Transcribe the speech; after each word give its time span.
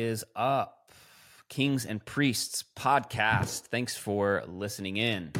is 0.00 0.24
up? 0.34 0.90
Kings 1.48 1.84
and 1.84 2.04
Priests 2.04 2.64
podcast. 2.76 3.66
Thanks 3.66 3.96
for 3.96 4.42
listening 4.46 4.96
in. 4.96 5.32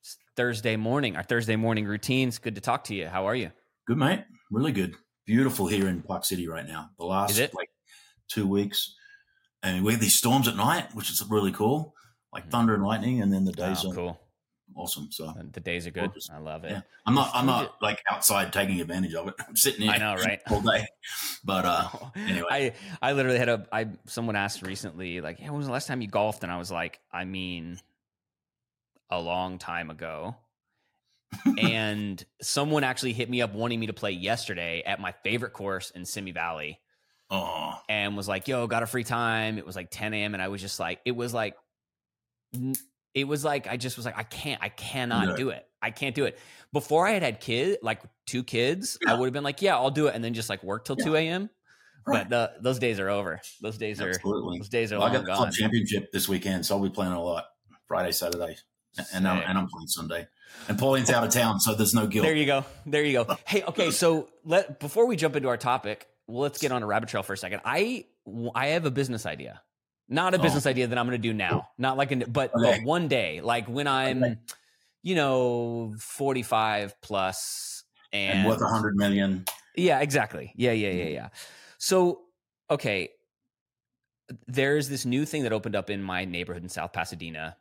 It's 0.00 0.16
Thursday 0.36 0.76
morning, 0.76 1.16
our 1.16 1.22
Thursday 1.22 1.56
morning 1.56 1.86
routines. 1.86 2.38
Good 2.38 2.54
to 2.54 2.60
talk 2.60 2.84
to 2.84 2.94
you. 2.94 3.08
How 3.08 3.26
are 3.26 3.34
you? 3.34 3.50
Good, 3.86 3.98
mate. 3.98 4.24
Really 4.50 4.72
good. 4.72 4.94
Beautiful 5.26 5.66
here 5.66 5.88
in 5.88 6.02
Park 6.02 6.24
City 6.24 6.48
right 6.48 6.66
now. 6.66 6.90
The 6.98 7.04
last 7.04 7.38
like 7.38 7.70
two 8.28 8.46
weeks, 8.46 8.94
and 9.62 9.84
we 9.84 9.92
have 9.92 10.00
these 10.00 10.14
storms 10.14 10.48
at 10.48 10.56
night, 10.56 10.94
which 10.94 11.10
is 11.10 11.22
really 11.28 11.52
cool, 11.52 11.94
like 12.32 12.44
mm-hmm. 12.44 12.50
thunder 12.50 12.74
and 12.74 12.84
lightning, 12.84 13.20
and 13.20 13.32
then 13.32 13.44
the 13.44 13.52
days 13.52 13.84
oh, 13.84 13.90
are 13.90 13.94
cool 13.94 14.21
awesome. 14.76 15.08
So 15.10 15.32
the 15.52 15.60
days 15.60 15.86
are 15.86 15.90
good. 15.90 16.06
Gorgeous. 16.06 16.30
I 16.30 16.38
love 16.38 16.64
it. 16.64 16.70
Yeah. 16.70 16.80
I'm 17.06 17.14
not 17.14 17.30
I'm 17.34 17.46
not 17.46 17.76
like 17.80 18.02
outside 18.10 18.52
taking 18.52 18.80
advantage 18.80 19.14
of 19.14 19.28
it. 19.28 19.34
I'm 19.46 19.56
sitting 19.56 19.82
here. 19.82 19.92
I 19.92 19.98
know, 19.98 20.14
right? 20.14 20.40
All 20.50 20.60
day. 20.60 20.86
But 21.44 21.64
uh 21.64 21.88
anyway. 22.16 22.46
I 22.50 22.72
I 23.00 23.12
literally 23.12 23.38
had 23.38 23.48
a 23.48 23.66
I 23.72 23.88
someone 24.06 24.36
asked 24.36 24.62
recently, 24.62 25.20
like, 25.20 25.40
yeah, 25.40 25.50
when 25.50 25.58
was 25.58 25.66
the 25.66 25.72
last 25.72 25.86
time 25.86 26.00
you 26.00 26.08
golfed? 26.08 26.42
And 26.42 26.52
I 26.52 26.58
was 26.58 26.70
like, 26.70 27.00
I 27.12 27.24
mean 27.24 27.78
a 29.10 29.20
long 29.20 29.58
time 29.58 29.90
ago. 29.90 30.36
and 31.58 32.24
someone 32.42 32.84
actually 32.84 33.12
hit 33.12 33.28
me 33.28 33.42
up 33.42 33.54
wanting 33.54 33.80
me 33.80 33.86
to 33.86 33.92
play 33.92 34.12
yesterday 34.12 34.82
at 34.84 35.00
my 35.00 35.12
favorite 35.24 35.52
course 35.52 35.90
in 35.90 36.04
Simi 36.04 36.32
Valley. 36.32 36.78
Oh. 37.30 37.78
And 37.88 38.16
was 38.16 38.28
like, 38.28 38.46
yo, 38.48 38.66
got 38.66 38.82
a 38.82 38.86
free 38.86 39.04
time. 39.04 39.56
It 39.56 39.64
was 39.64 39.74
like 39.74 39.88
10 39.90 40.12
a.m. 40.12 40.34
And 40.34 40.42
I 40.42 40.48
was 40.48 40.60
just 40.60 40.78
like, 40.78 41.00
it 41.06 41.12
was 41.12 41.32
like 41.32 41.56
it 43.14 43.24
was 43.24 43.44
like 43.44 43.66
I 43.66 43.76
just 43.76 43.96
was 43.96 44.06
like 44.06 44.18
I 44.18 44.22
can't 44.22 44.62
I 44.62 44.68
cannot 44.68 45.28
no. 45.28 45.36
do 45.36 45.48
it. 45.50 45.66
I 45.80 45.90
can't 45.90 46.14
do 46.14 46.24
it. 46.24 46.38
Before 46.72 47.06
I 47.06 47.12
had 47.12 47.22
had 47.22 47.40
kid 47.40 47.78
like 47.82 48.02
two 48.26 48.44
kids, 48.44 48.98
yeah. 49.04 49.12
I 49.12 49.18
would 49.18 49.26
have 49.26 49.32
been 49.32 49.44
like, 49.44 49.62
yeah, 49.62 49.76
I'll 49.76 49.90
do 49.90 50.06
it, 50.06 50.14
and 50.14 50.22
then 50.22 50.32
just 50.32 50.48
like 50.48 50.62
work 50.62 50.84
till 50.84 50.96
yeah. 50.98 51.04
two 51.04 51.16
a.m. 51.16 51.50
Right. 52.06 52.28
But 52.28 52.62
those 52.62 52.78
days 52.78 52.98
are 52.98 53.08
over. 53.08 53.40
Those 53.60 53.78
days 53.78 54.00
Absolutely. 54.00 54.56
are 54.56 54.60
those 54.60 54.68
days 54.68 54.92
are 54.92 54.98
well, 54.98 55.08
I 55.08 55.12
got 55.12 55.24
the 55.24 55.34
club 55.34 55.52
championship 55.52 56.10
this 56.12 56.28
weekend, 56.28 56.66
so 56.66 56.76
I'll 56.76 56.82
be 56.82 56.90
playing 56.90 57.12
a 57.12 57.22
lot 57.22 57.44
Friday, 57.86 58.12
Saturday, 58.12 58.56
and 59.12 59.28
I'm, 59.28 59.38
and 59.38 59.58
I'm 59.58 59.68
playing 59.68 59.88
Sunday. 59.88 60.26
And 60.68 60.78
Pauline's 60.78 61.10
out 61.10 61.24
of 61.24 61.30
town, 61.30 61.60
so 61.60 61.74
there's 61.74 61.94
no 61.94 62.06
guilt. 62.06 62.24
There 62.24 62.34
you 62.34 62.46
go. 62.46 62.64
There 62.86 63.04
you 63.04 63.24
go. 63.24 63.36
Hey, 63.46 63.62
okay, 63.62 63.90
so 63.90 64.28
let 64.44 64.80
before 64.80 65.06
we 65.06 65.16
jump 65.16 65.36
into 65.36 65.48
our 65.48 65.56
topic, 65.56 66.06
well, 66.26 66.42
let's 66.42 66.58
get 66.60 66.72
on 66.72 66.82
a 66.82 66.86
rabbit 66.86 67.08
trail 67.08 67.22
for 67.22 67.34
a 67.34 67.38
second. 67.38 67.60
I 67.64 68.06
I 68.54 68.68
have 68.68 68.84
a 68.84 68.90
business 68.90 69.26
idea. 69.26 69.62
Not 70.08 70.34
a 70.34 70.38
oh. 70.38 70.42
business 70.42 70.66
idea 70.66 70.86
that 70.88 70.98
I'm 70.98 71.06
going 71.06 71.20
to 71.20 71.28
do 71.28 71.32
now. 71.32 71.68
Not 71.78 71.96
like, 71.96 72.12
an, 72.12 72.24
but, 72.28 72.54
okay. 72.54 72.78
but 72.78 72.86
one 72.86 73.08
day, 73.08 73.40
like 73.40 73.66
when 73.66 73.86
I'm, 73.86 74.22
okay. 74.22 74.36
you 75.02 75.14
know, 75.14 75.94
45 75.98 77.00
plus 77.00 77.84
and, 78.12 78.40
and 78.40 78.48
worth 78.48 78.60
a 78.60 78.66
hundred 78.66 78.96
million. 78.96 79.44
Yeah, 79.76 80.00
exactly. 80.00 80.52
Yeah, 80.56 80.72
yeah, 80.72 80.90
yeah, 80.90 81.04
mm-hmm. 81.04 81.14
yeah. 81.14 81.28
So, 81.78 82.20
okay, 82.70 83.10
there's 84.46 84.88
this 84.88 85.04
new 85.04 85.24
thing 85.24 85.42
that 85.44 85.52
opened 85.52 85.76
up 85.76 85.90
in 85.90 86.02
my 86.02 86.24
neighborhood 86.24 86.62
in 86.62 86.68
South 86.68 86.92
Pasadena, 86.92 87.56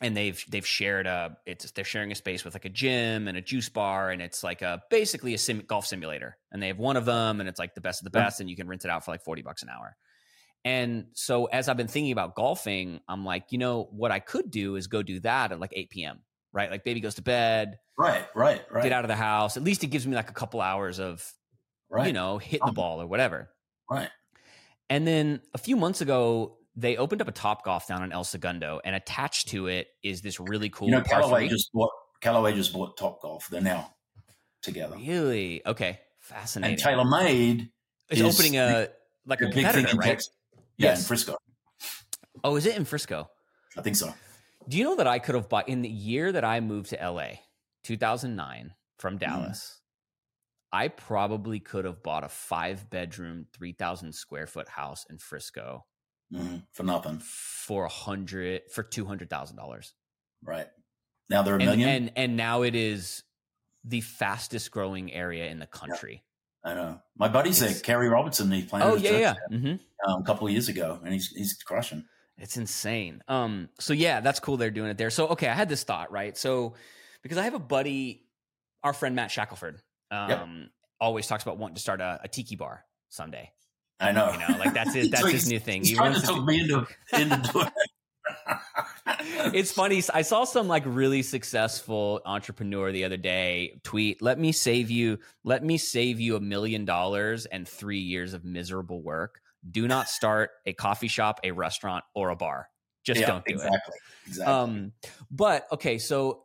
and 0.00 0.16
they've 0.16 0.42
they've 0.48 0.66
shared 0.66 1.06
a 1.06 1.36
it's 1.46 1.70
they're 1.72 1.84
sharing 1.84 2.10
a 2.12 2.14
space 2.14 2.44
with 2.44 2.54
like 2.54 2.64
a 2.64 2.70
gym 2.70 3.28
and 3.28 3.36
a 3.36 3.40
juice 3.40 3.68
bar, 3.68 4.10
and 4.10 4.22
it's 4.22 4.42
like 4.42 4.62
a 4.62 4.82
basically 4.90 5.34
a 5.34 5.38
sim, 5.38 5.62
golf 5.66 5.86
simulator, 5.86 6.36
and 6.52 6.62
they 6.62 6.68
have 6.68 6.78
one 6.78 6.96
of 6.96 7.04
them, 7.04 7.40
and 7.40 7.48
it's 7.48 7.58
like 7.58 7.74
the 7.74 7.80
best 7.80 8.00
of 8.00 8.04
the 8.04 8.10
best, 8.10 8.40
and 8.40 8.48
you 8.48 8.56
can 8.56 8.66
rent 8.66 8.84
it 8.84 8.90
out 8.90 9.04
for 9.04 9.10
like 9.10 9.22
forty 9.22 9.42
bucks 9.42 9.62
an 9.62 9.68
hour. 9.68 9.96
And 10.64 11.06
so 11.12 11.44
as 11.46 11.68
I've 11.68 11.76
been 11.76 11.88
thinking 11.88 12.12
about 12.12 12.34
golfing, 12.34 13.00
I'm 13.08 13.24
like, 13.24 13.46
you 13.50 13.58
know, 13.58 13.88
what 13.90 14.10
I 14.10 14.18
could 14.18 14.50
do 14.50 14.76
is 14.76 14.86
go 14.86 15.02
do 15.02 15.20
that 15.20 15.52
at 15.52 15.60
like 15.60 15.72
8 15.74 15.90
p.m. 15.90 16.20
Right, 16.52 16.70
like 16.70 16.84
baby 16.84 17.00
goes 17.00 17.16
to 17.16 17.22
bed. 17.22 17.78
Right, 17.98 18.26
right, 18.34 18.62
right. 18.70 18.82
Get 18.82 18.92
out 18.92 19.04
of 19.04 19.08
the 19.08 19.16
house. 19.16 19.56
At 19.56 19.64
least 19.64 19.82
it 19.82 19.88
gives 19.88 20.06
me 20.06 20.14
like 20.14 20.30
a 20.30 20.34
couple 20.34 20.60
hours 20.60 21.00
of, 21.00 21.28
right. 21.90 22.06
you 22.06 22.12
know, 22.12 22.38
hit 22.38 22.60
the 22.64 22.72
ball 22.72 23.02
or 23.02 23.06
whatever. 23.06 23.50
Right. 23.90 24.08
And 24.88 25.06
then 25.06 25.40
a 25.52 25.58
few 25.58 25.76
months 25.76 26.00
ago, 26.00 26.58
they 26.76 26.96
opened 26.96 27.20
up 27.20 27.28
a 27.28 27.32
Top 27.32 27.64
Golf 27.64 27.86
down 27.86 28.02
in 28.02 28.12
El 28.12 28.24
Segundo, 28.24 28.80
and 28.84 28.94
attached 28.94 29.48
to 29.48 29.68
it 29.68 29.88
is 30.02 30.22
this 30.22 30.40
really 30.40 30.70
cool. 30.70 30.88
You 30.88 30.96
know, 30.96 31.02
Callaway 31.02 31.48
just 31.48 31.72
bought 31.72 31.90
Callaway 32.20 32.54
just 32.54 32.72
bought 32.72 32.96
Top 32.96 33.20
Golf. 33.22 33.48
They're 33.48 33.60
now 33.60 33.94
together. 34.62 34.96
Really? 34.96 35.62
Okay, 35.64 36.00
fascinating. 36.18 36.74
And 36.74 36.82
TaylorMade 36.82 37.70
is, 38.10 38.20
is 38.20 38.34
opening 38.34 38.58
a 38.58 38.88
like 39.26 39.40
a 39.40 39.50
competitor, 39.50 39.96
right? 39.96 40.06
Text, 40.06 40.30
yeah, 40.76 40.90
yes. 40.90 41.00
in 41.00 41.04
Frisco. 41.06 41.36
Oh, 42.42 42.56
is 42.56 42.66
it 42.66 42.76
in 42.76 42.84
Frisco? 42.84 43.28
I 43.76 43.82
think 43.82 43.96
so. 43.96 44.12
Do 44.68 44.78
you 44.78 44.84
know 44.84 44.96
that 44.96 45.06
I 45.06 45.18
could 45.18 45.34
have 45.34 45.48
bought 45.48 45.68
in 45.68 45.82
the 45.82 45.88
year 45.88 46.32
that 46.32 46.44
I 46.44 46.60
moved 46.60 46.90
to 46.90 46.96
LA, 46.96 47.40
2009, 47.84 48.74
from 48.98 49.14
mm-hmm. 49.14 49.18
Dallas? 49.18 49.78
Mm. 49.78 49.80
I 50.76 50.88
probably 50.88 51.60
could 51.60 51.84
have 51.84 52.02
bought 52.02 52.24
a 52.24 52.28
five 52.28 52.90
bedroom, 52.90 53.46
3,000 53.52 54.12
square 54.12 54.46
foot 54.46 54.68
house 54.68 55.06
in 55.08 55.18
Frisco 55.18 55.84
mm, 56.32 56.62
for 56.72 56.82
nothing 56.82 57.20
for 57.20 57.84
a 57.84 57.88
hundred 57.88 58.62
for 58.72 58.82
two 58.82 59.04
hundred 59.04 59.30
thousand 59.30 59.56
dollars. 59.56 59.94
Right 60.42 60.66
now 61.30 61.42
they're 61.42 61.56
a 61.56 61.58
and, 61.58 61.66
million, 61.66 61.88
and 61.88 62.12
and 62.16 62.36
now 62.36 62.62
it 62.62 62.74
is 62.74 63.22
the 63.84 64.00
fastest 64.00 64.70
growing 64.70 65.12
area 65.12 65.48
in 65.48 65.58
the 65.58 65.66
country. 65.66 66.24
I 66.64 66.74
know. 66.74 67.00
My 67.16 67.28
buddy's 67.28 67.60
it's, 67.60 67.74
there, 67.74 67.82
Kerry 67.82 68.08
Robertson. 68.08 68.50
He 68.50 68.62
played. 68.62 68.82
Oh 68.82 68.96
yeah, 68.96 69.18
yeah. 69.18 69.34
Mm-hmm. 69.52 70.10
Um, 70.10 70.22
a 70.22 70.24
couple 70.24 70.46
of 70.46 70.52
years 70.52 70.68
ago, 70.68 70.98
and 71.04 71.12
he's 71.12 71.28
he's 71.28 71.54
crushing. 71.62 72.04
It's 72.38 72.56
insane. 72.56 73.22
Um. 73.28 73.68
So 73.78 73.92
yeah, 73.92 74.20
that's 74.20 74.40
cool. 74.40 74.56
They're 74.56 74.70
doing 74.70 74.90
it 74.90 74.98
there. 74.98 75.10
So 75.10 75.28
okay, 75.28 75.48
I 75.48 75.54
had 75.54 75.68
this 75.68 75.84
thought 75.84 76.10
right. 76.10 76.36
So 76.36 76.74
because 77.22 77.38
I 77.38 77.44
have 77.44 77.54
a 77.54 77.58
buddy, 77.58 78.24
our 78.82 78.92
friend 78.92 79.14
Matt 79.14 79.30
Shackelford, 79.30 79.80
um, 80.10 80.30
yep. 80.30 80.48
always 81.00 81.26
talks 81.26 81.42
about 81.42 81.58
wanting 81.58 81.76
to 81.76 81.80
start 81.80 82.00
a, 82.00 82.20
a 82.22 82.28
tiki 82.28 82.56
bar 82.56 82.84
someday. 83.10 83.50
I 84.00 84.12
know. 84.12 84.32
You 84.32 84.38
know, 84.38 84.58
like 84.58 84.72
that's 84.72 84.94
his 84.94 85.10
that's 85.10 85.30
his 85.30 85.48
new 85.48 85.60
thing. 85.60 85.80
He's 85.80 85.90
he 85.90 85.96
trying 85.96 86.14
to 86.14 86.22
talk 86.22 86.44
me 86.44 86.60
into 86.60 86.86
into 87.12 87.36
doing 87.52 87.66
it. 87.66 87.90
It's 89.54 89.72
funny. 89.72 90.02
I 90.12 90.22
saw 90.22 90.44
some 90.44 90.68
like 90.68 90.82
really 90.86 91.22
successful 91.22 92.20
entrepreneur 92.24 92.92
the 92.92 93.04
other 93.04 93.16
day 93.16 93.80
tweet, 93.82 94.22
"Let 94.22 94.38
me 94.38 94.52
save 94.52 94.90
you. 94.90 95.18
Let 95.42 95.64
me 95.64 95.78
save 95.78 96.20
you 96.20 96.36
a 96.36 96.40
million 96.40 96.84
dollars 96.84 97.46
and 97.46 97.68
three 97.68 98.00
years 98.00 98.34
of 98.34 98.44
miserable 98.44 99.02
work. 99.02 99.40
Do 99.68 99.88
not 99.88 100.08
start 100.08 100.50
a 100.66 100.72
coffee 100.72 101.08
shop, 101.08 101.40
a 101.42 101.52
restaurant, 101.52 102.04
or 102.14 102.30
a 102.30 102.36
bar. 102.36 102.68
Just 103.04 103.20
yeah, 103.20 103.26
don't 103.26 103.44
do 103.44 103.54
exactly, 103.54 103.94
it." 103.94 104.28
Exactly. 104.28 104.54
Um, 104.54 104.92
but 105.30 105.66
okay, 105.72 105.98
so, 105.98 106.44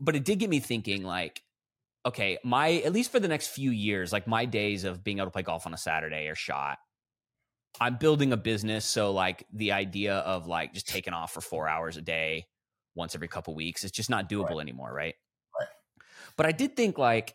but 0.00 0.16
it 0.16 0.24
did 0.24 0.38
get 0.38 0.50
me 0.50 0.60
thinking. 0.60 1.02
Like, 1.02 1.42
okay, 2.06 2.38
my 2.44 2.72
at 2.72 2.92
least 2.92 3.10
for 3.10 3.20
the 3.20 3.28
next 3.28 3.48
few 3.48 3.70
years, 3.70 4.12
like 4.12 4.26
my 4.26 4.44
days 4.44 4.84
of 4.84 5.02
being 5.02 5.18
able 5.18 5.26
to 5.26 5.32
play 5.32 5.42
golf 5.42 5.66
on 5.66 5.74
a 5.74 5.78
Saturday 5.78 6.28
are 6.28 6.34
shot. 6.34 6.78
I'm 7.80 7.96
building 7.96 8.32
a 8.32 8.36
business, 8.36 8.84
so 8.84 9.12
like 9.12 9.46
the 9.52 9.72
idea 9.72 10.16
of 10.16 10.46
like 10.46 10.74
just 10.74 10.88
taking 10.88 11.12
off 11.12 11.32
for 11.32 11.40
four 11.40 11.68
hours 11.68 11.96
a 11.96 12.02
day 12.02 12.46
once 12.94 13.14
every 13.14 13.28
couple 13.28 13.54
weeks 13.54 13.82
is 13.84 13.90
just 13.90 14.10
not 14.10 14.28
doable 14.28 14.50
right. 14.50 14.60
anymore, 14.60 14.92
right? 14.92 15.14
Right. 15.58 15.68
But 16.36 16.46
I 16.46 16.52
did 16.52 16.76
think 16.76 16.98
like, 16.98 17.34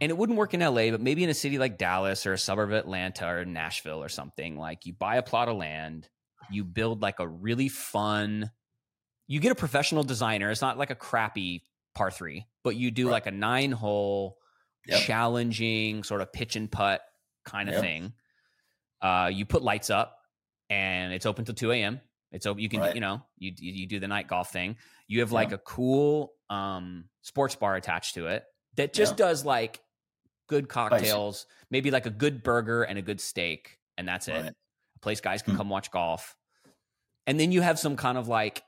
and 0.00 0.10
it 0.10 0.16
wouldn't 0.16 0.38
work 0.38 0.54
in 0.54 0.60
LA, 0.60 0.90
but 0.90 1.00
maybe 1.00 1.24
in 1.24 1.30
a 1.30 1.34
city 1.34 1.58
like 1.58 1.78
Dallas 1.78 2.24
or 2.26 2.32
a 2.32 2.38
suburb 2.38 2.70
of 2.70 2.76
Atlanta 2.76 3.26
or 3.26 3.44
Nashville 3.44 4.02
or 4.02 4.08
something, 4.08 4.56
like 4.56 4.86
you 4.86 4.92
buy 4.92 5.16
a 5.16 5.22
plot 5.22 5.48
of 5.48 5.56
land, 5.56 6.08
you 6.50 6.64
build 6.64 7.02
like 7.02 7.18
a 7.18 7.26
really 7.26 7.68
fun, 7.68 8.50
you 9.26 9.40
get 9.40 9.52
a 9.52 9.56
professional 9.56 10.04
designer. 10.04 10.50
It's 10.50 10.62
not 10.62 10.78
like 10.78 10.90
a 10.90 10.96
crappy 10.96 11.64
par 11.94 12.10
three, 12.10 12.46
but 12.62 12.76
you 12.76 12.90
do 12.90 13.06
right. 13.06 13.12
like 13.12 13.26
a 13.26 13.32
nine 13.32 13.72
hole, 13.72 14.38
yep. 14.86 15.00
challenging 15.00 16.04
sort 16.04 16.20
of 16.20 16.32
pitch 16.32 16.54
and 16.54 16.70
putt 16.70 17.00
kind 17.44 17.68
of 17.68 17.74
yep. 17.74 17.82
thing 17.82 18.12
uh, 19.02 19.30
you 19.32 19.44
put 19.44 19.62
lights 19.62 19.90
up, 19.90 20.18
and 20.70 21.12
it's 21.12 21.26
open 21.26 21.44
till 21.44 21.54
two 21.54 21.72
a.m. 21.72 22.00
It's 22.30 22.46
open. 22.46 22.62
You 22.62 22.68
can 22.68 22.80
right. 22.80 22.94
you 22.94 23.00
know 23.00 23.22
you 23.38 23.52
you 23.58 23.86
do 23.86 24.00
the 24.00 24.08
night 24.08 24.28
golf 24.28 24.52
thing. 24.52 24.76
You 25.08 25.20
have 25.20 25.32
like 25.32 25.50
yeah. 25.50 25.56
a 25.56 25.58
cool 25.58 26.32
um, 26.48 27.04
sports 27.22 27.54
bar 27.56 27.76
attached 27.76 28.14
to 28.14 28.28
it 28.28 28.44
that 28.76 28.92
just 28.92 29.12
yeah. 29.12 29.26
does 29.26 29.44
like 29.44 29.80
good 30.48 30.68
cocktails, 30.68 31.46
maybe 31.70 31.90
like 31.90 32.06
a 32.06 32.10
good 32.10 32.42
burger 32.42 32.82
and 32.82 32.98
a 32.98 33.02
good 33.02 33.20
steak, 33.20 33.78
and 33.98 34.06
that's 34.08 34.28
it. 34.28 34.54
A 34.96 34.98
place 35.00 35.20
guys 35.20 35.42
can 35.42 35.54
hmm. 35.54 35.58
come 35.58 35.68
watch 35.68 35.90
golf, 35.90 36.36
and 37.26 37.38
then 37.38 37.52
you 37.52 37.60
have 37.60 37.78
some 37.78 37.96
kind 37.96 38.16
of 38.16 38.28
like 38.28 38.62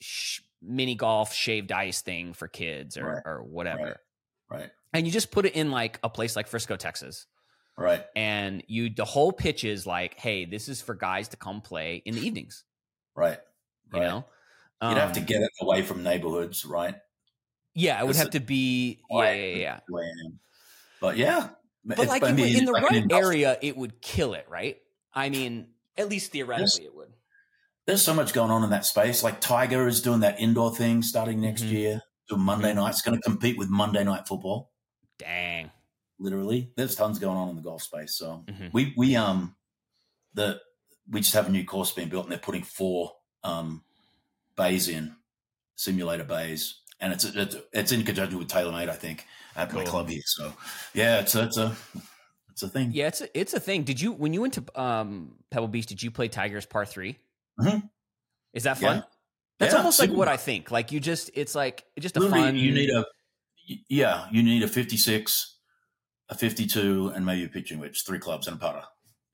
sh- 0.00 0.40
mini 0.60 0.94
golf 0.94 1.34
shaved 1.34 1.72
ice 1.72 2.02
thing 2.02 2.32
for 2.32 2.48
kids 2.48 2.96
or 2.96 3.06
right. 3.06 3.22
or 3.24 3.42
whatever. 3.42 4.00
Right. 4.50 4.70
And 4.92 5.06
you 5.06 5.12
just 5.12 5.30
put 5.30 5.46
it 5.46 5.54
in 5.54 5.70
like 5.70 5.98
a 6.02 6.10
place 6.10 6.36
like 6.36 6.46
Frisco, 6.46 6.76
Texas. 6.76 7.26
Right. 7.76 8.04
And 8.14 8.62
you 8.66 8.90
the 8.90 9.04
whole 9.04 9.32
pitch 9.32 9.64
is 9.64 9.86
like, 9.86 10.18
hey, 10.18 10.44
this 10.44 10.68
is 10.68 10.82
for 10.82 10.94
guys 10.94 11.28
to 11.28 11.36
come 11.36 11.60
play 11.60 12.02
in 12.04 12.14
the 12.14 12.26
evenings. 12.26 12.64
Right. 13.14 13.38
You 13.92 14.00
know? 14.00 14.24
You'd 14.82 14.88
um, 14.88 14.96
have 14.96 15.12
to 15.12 15.20
um, 15.20 15.26
get 15.26 15.42
it 15.42 15.50
away 15.60 15.82
from 15.82 16.02
neighborhoods, 16.02 16.64
right? 16.64 16.96
Yeah, 17.74 18.00
it 18.00 18.06
would 18.06 18.16
have 18.16 18.30
to 18.30 18.40
be 18.40 19.00
yeah, 19.10 19.32
yeah, 19.32 19.56
yeah. 19.56 19.80
But 21.00 21.16
yeah. 21.16 21.48
But 21.84 22.06
like 22.06 22.22
in, 22.22 22.38
in 22.38 22.64
the 22.64 22.72
like 22.72 22.90
right 22.90 23.04
area, 23.10 23.58
it 23.62 23.76
would 23.76 24.00
kill 24.02 24.34
it, 24.34 24.46
right? 24.48 24.76
I 25.14 25.30
mean, 25.30 25.68
at 25.96 26.08
least 26.08 26.32
theoretically 26.32 26.66
there's, 26.66 26.78
it 26.78 26.94
would. 26.94 27.12
There's 27.86 28.02
so 28.02 28.14
much 28.14 28.32
going 28.32 28.50
on 28.50 28.64
in 28.64 28.70
that 28.70 28.84
space. 28.84 29.22
Like 29.22 29.40
Tiger 29.40 29.88
is 29.88 30.02
doing 30.02 30.20
that 30.20 30.40
indoor 30.40 30.74
thing 30.74 31.02
starting 31.02 31.40
next 31.40 31.62
mm-hmm. 31.62 31.74
year. 31.74 32.02
To 32.28 32.36
Monday 32.36 32.68
mm-hmm. 32.68 32.78
night. 32.78 32.90
It's 32.90 33.02
going 33.02 33.16
to 33.16 33.22
compete 33.22 33.58
with 33.58 33.68
Monday 33.68 34.04
night 34.04 34.28
football. 34.28 34.70
Dang 35.18 35.70
literally. 36.22 36.70
There's 36.76 36.94
tons 36.94 37.18
going 37.18 37.36
on 37.36 37.50
in 37.50 37.56
the 37.56 37.62
golf 37.62 37.82
space. 37.82 38.14
So 38.14 38.44
mm-hmm. 38.46 38.68
we 38.72 38.94
we 38.96 39.16
um 39.16 39.54
the 40.34 40.60
we 41.10 41.20
just 41.20 41.34
have 41.34 41.48
a 41.48 41.50
new 41.50 41.64
course 41.64 41.92
being 41.92 42.08
built, 42.08 42.24
and 42.24 42.32
they're 42.32 42.38
putting 42.38 42.62
four 42.62 43.12
um, 43.44 43.82
bays 44.56 44.88
in 44.88 45.14
simulator 45.76 46.24
bays, 46.24 46.80
and 47.00 47.12
it's 47.12 47.24
it's, 47.24 47.56
it's 47.72 47.92
in 47.92 48.04
conjunction 48.04 48.38
with 48.38 48.48
TaylorMade, 48.48 48.88
I 48.88 48.94
think, 48.94 49.26
at 49.56 49.70
cool. 49.70 49.80
my 49.80 49.84
club 49.84 50.08
here. 50.08 50.22
So 50.24 50.52
yeah, 50.94 51.20
it's 51.20 51.34
it's 51.34 51.58
a 51.58 51.76
it's 52.50 52.62
a 52.62 52.68
thing. 52.68 52.90
Yeah, 52.92 53.08
it's 53.08 53.20
a, 53.20 53.38
it's 53.38 53.54
a 53.54 53.60
thing. 53.60 53.82
Did 53.82 54.00
you 54.00 54.12
when 54.12 54.32
you 54.32 54.40
went 54.40 54.54
to 54.54 54.80
um, 54.80 55.34
Pebble 55.50 55.68
Beach? 55.68 55.86
Did 55.86 56.02
you 56.02 56.10
play 56.10 56.28
Tigers 56.28 56.66
Par 56.66 56.86
3 56.86 57.18
mm-hmm. 57.60 57.86
Is 58.52 58.64
that 58.64 58.78
fun? 58.78 58.98
Yeah. 58.98 59.02
That's 59.58 59.72
yeah, 59.74 59.78
almost 59.78 60.00
like 60.00 60.10
what 60.10 60.28
I 60.28 60.36
think. 60.36 60.70
Like 60.70 60.92
you 60.92 60.98
just, 60.98 61.30
it's 61.34 61.54
like 61.54 61.84
just 61.98 62.16
a 62.16 62.20
Literally, 62.20 62.42
fun. 62.42 62.56
You 62.56 62.72
need 62.72 62.90
a, 62.90 63.06
yeah, 63.88 64.26
you 64.32 64.42
need 64.42 64.62
a 64.64 64.68
fifty-six, 64.68 65.58
a 66.32 66.34
fifty-two, 66.34 67.12
and 67.14 67.24
maybe 67.24 67.44
a 67.44 67.48
pitching 67.48 67.78
wedge, 67.78 68.04
three 68.04 68.18
clubs 68.18 68.46
and 68.46 68.56
a 68.56 68.58
putter, 68.58 68.82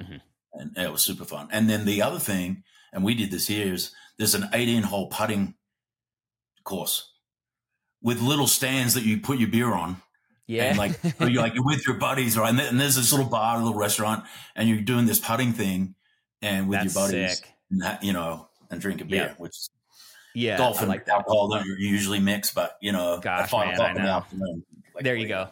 mm-hmm. 0.03 0.17
and 0.55 0.77
it 0.77 0.93
was 0.93 1.03
super 1.03 1.25
fun. 1.25 1.49
And 1.51 1.71
then 1.71 1.85
the 1.85 2.03
other 2.03 2.19
thing, 2.19 2.65
and 2.93 3.05
we 3.05 3.15
did 3.15 3.31
this 3.31 3.47
here, 3.47 3.73
is 3.73 3.93
there's 4.19 4.35
an 4.35 4.49
eighteen-hole 4.53 5.09
putting 5.09 5.55
course 6.65 7.13
with 8.03 8.21
little 8.21 8.47
stands 8.47 8.95
that 8.95 9.05
you 9.05 9.21
put 9.21 9.39
your 9.39 9.49
beer 9.49 9.73
on. 9.73 10.03
Yeah. 10.47 10.65
And 10.65 10.79
like, 10.79 10.99
you're 11.21 11.43
like, 11.43 11.55
you're 11.55 11.65
with 11.65 11.87
your 11.87 11.97
buddies, 11.97 12.37
right? 12.39 12.51
And, 12.51 12.61
and, 12.61 12.81
there's 12.81 12.97
this 12.97 13.13
little 13.13 13.27
bar, 13.27 13.57
a 13.57 13.59
little 13.59 13.79
restaurant, 13.79 14.25
and 14.55 14.69
you're 14.69 14.81
doing 14.81 15.07
this 15.07 15.19
putting 15.19 15.53
thing 15.53 15.95
and 16.41 16.69
with 16.69 16.81
That's 16.81 16.95
your 16.95 17.07
buddies, 17.07 17.43
and, 17.71 17.99
you 18.03 18.13
know, 18.13 18.49
and 18.71 18.81
drinking 18.81 19.09
beer, 19.09 19.35
which 19.39 19.55
yeah, 20.35 20.57
golf 20.57 20.81
and 20.81 20.89
like 20.89 21.09
alcohol 21.09 21.49
don't 21.49 21.67
usually 21.79 22.21
mix, 22.21 22.53
but 22.53 22.77
you 22.81 22.93
know, 22.93 23.19
Gosh, 23.21 23.43
at 23.43 23.51
five 23.51 23.75
o'clock 23.75 23.97
in 23.97 24.03
the 24.03 24.09
afternoon. 24.09 24.63
Like, 24.95 25.05
there 25.05 25.17
you 25.17 25.29
go. 25.29 25.49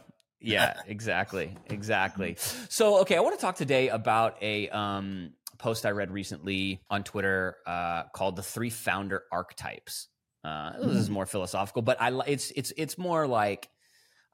Yeah, 0.47 0.81
exactly, 0.87 1.57
exactly. 1.67 2.37
So, 2.69 3.01
okay, 3.01 3.17
I 3.17 3.21
want 3.21 3.35
to 3.35 3.41
talk 3.41 3.57
today 3.57 3.89
about 3.89 4.37
a 4.43 4.69
um, 4.71 5.33
post 5.59 5.85
I 5.85 5.91
read 5.91 6.11
recently 6.11 6.81
on 6.89 7.03
Twitter 7.05 7.57
uh, 7.67 8.05
called 8.15 8.37
"The 8.37 8.43
Three 8.43 8.71
Founder 8.71 9.23
Archetypes." 9.33 10.09
Uh, 10.45 10.79
this 10.79 10.97
is 10.97 11.05
mm-hmm. 11.07 11.15
more 11.15 11.27
philosophical, 11.27 11.83
but 11.83 12.01
I 12.01 12.17
it's 12.27 12.53
it's 12.53 12.73
it's 12.77 12.97
more 12.97 13.27
like 13.27 13.69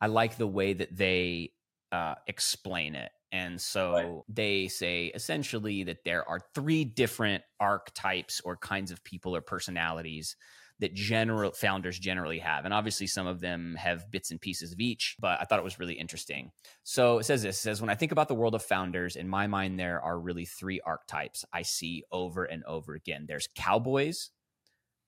I 0.01 0.09
like 0.09 0.37
the 0.37 0.47
way 0.47 0.75
that 0.75 0.95
they 0.95 1.53
uh, 1.91 2.17
explain 2.27 2.95
it. 2.95 3.11
And 3.31 3.59
so 3.59 3.93
right. 3.93 4.23
they 4.29 4.69
say 4.69 5.07
essentially 5.07 5.85
that 5.85 6.05
there 6.05 6.29
are 6.29 6.41
three 6.55 6.85
different 6.85 7.45
archetypes 7.59 8.41
or 8.41 8.59
kinds 8.59 8.91
of 8.91 9.03
people 9.05 9.35
or 9.35 9.41
personalities 9.41 10.37
that 10.83 10.95
general 10.95 11.53
founders 11.53 11.97
generally 11.97 12.41
have. 12.41 12.65
And 12.65 12.75
obviously 12.75 13.07
some 13.07 13.29
of 13.29 13.41
them 13.41 13.77
have 13.79 14.11
bits 14.11 14.33
and 14.33 14.41
pieces 14.41 14.73
of 14.73 14.81
each, 14.81 15.15
but 15.21 15.41
I 15.41 15.45
thought 15.45 15.61
it 15.61 15.65
was 15.65 15.79
really 15.79 15.95
interesting. 15.95 16.51
So 16.83 17.19
it 17.19 17.25
says 17.25 17.45
this, 17.45 17.57
it 17.57 17.61
says 17.61 17.81
when 17.81 17.89
I 17.89 17.95
think 17.95 18.11
about 18.11 18.27
the 18.27 18.35
world 18.35 18.57
of 18.57 18.65
founders, 18.65 19.15
in 19.15 19.29
my 19.29 19.47
mind 19.47 19.79
there 19.79 20.03
are 20.03 20.19
really 20.19 20.45
three 20.45 20.81
archetypes 20.85 21.45
I 21.53 21.63
see 21.63 22.03
over 22.11 22.45
and 22.45 22.65
over 22.65 22.95
again. 22.95 23.27
There's 23.29 23.49
cowboys, 23.55 24.31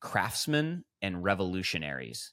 craftsmen 0.00 0.85
and 1.03 1.25
revolutionaries. 1.25 2.32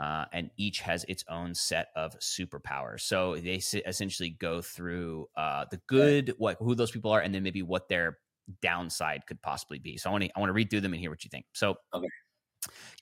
Uh, 0.00 0.24
and 0.32 0.50
each 0.56 0.80
has 0.80 1.04
its 1.04 1.22
own 1.28 1.54
set 1.54 1.88
of 1.94 2.18
superpowers. 2.18 3.02
So 3.02 3.36
they 3.36 3.62
essentially 3.86 4.30
go 4.30 4.62
through 4.62 5.26
uh, 5.36 5.66
the 5.70 5.80
good, 5.86 6.34
what 6.38 6.56
who 6.58 6.74
those 6.74 6.90
people 6.90 7.12
are, 7.12 7.20
and 7.20 7.32
then 7.32 7.44
maybe 7.44 7.62
what 7.62 7.88
their 7.88 8.18
downside 8.60 9.26
could 9.28 9.40
possibly 9.40 9.78
be. 9.78 9.96
So 9.96 10.10
I 10.10 10.12
want 10.12 10.24
to 10.24 10.30
I 10.34 10.40
want 10.40 10.48
to 10.48 10.54
read 10.54 10.68
through 10.68 10.80
them 10.80 10.94
and 10.94 11.00
hear 11.00 11.10
what 11.10 11.22
you 11.24 11.30
think. 11.30 11.44
So, 11.52 11.76
okay. 11.94 12.08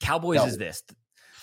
Cowboys 0.00 0.38
no. 0.38 0.46
is 0.46 0.58
this 0.58 0.82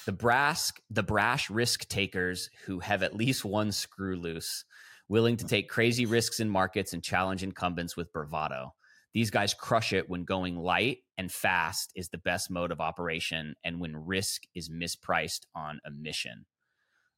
the 0.06 0.12
brass 0.12 0.74
the 0.90 1.04
brash 1.04 1.50
risk 1.50 1.88
takers 1.88 2.50
who 2.66 2.80
have 2.80 3.04
at 3.04 3.16
least 3.16 3.46
one 3.46 3.72
screw 3.72 4.16
loose, 4.16 4.66
willing 5.08 5.38
to 5.38 5.46
take 5.46 5.70
crazy 5.70 6.06
risks 6.06 6.40
in 6.40 6.50
markets 6.50 6.94
and 6.94 7.04
challenge 7.04 7.44
incumbents 7.44 7.96
with 7.96 8.12
bravado. 8.12 8.74
These 9.14 9.32
guys 9.32 9.54
crush 9.54 9.92
it 9.92 10.10
when 10.10 10.24
going 10.24 10.56
light 10.56 11.00
and 11.18 11.32
fast 11.32 11.92
is 11.96 12.10
the 12.10 12.20
best 12.20 12.52
mode 12.52 12.72
of 12.72 12.80
operation 12.80 13.56
and 13.64 13.80
when 13.80 13.96
risk 13.96 14.44
is 14.54 14.70
mispriced 14.70 15.42
on 15.56 15.80
a 15.86 15.90
mission. 15.90 16.46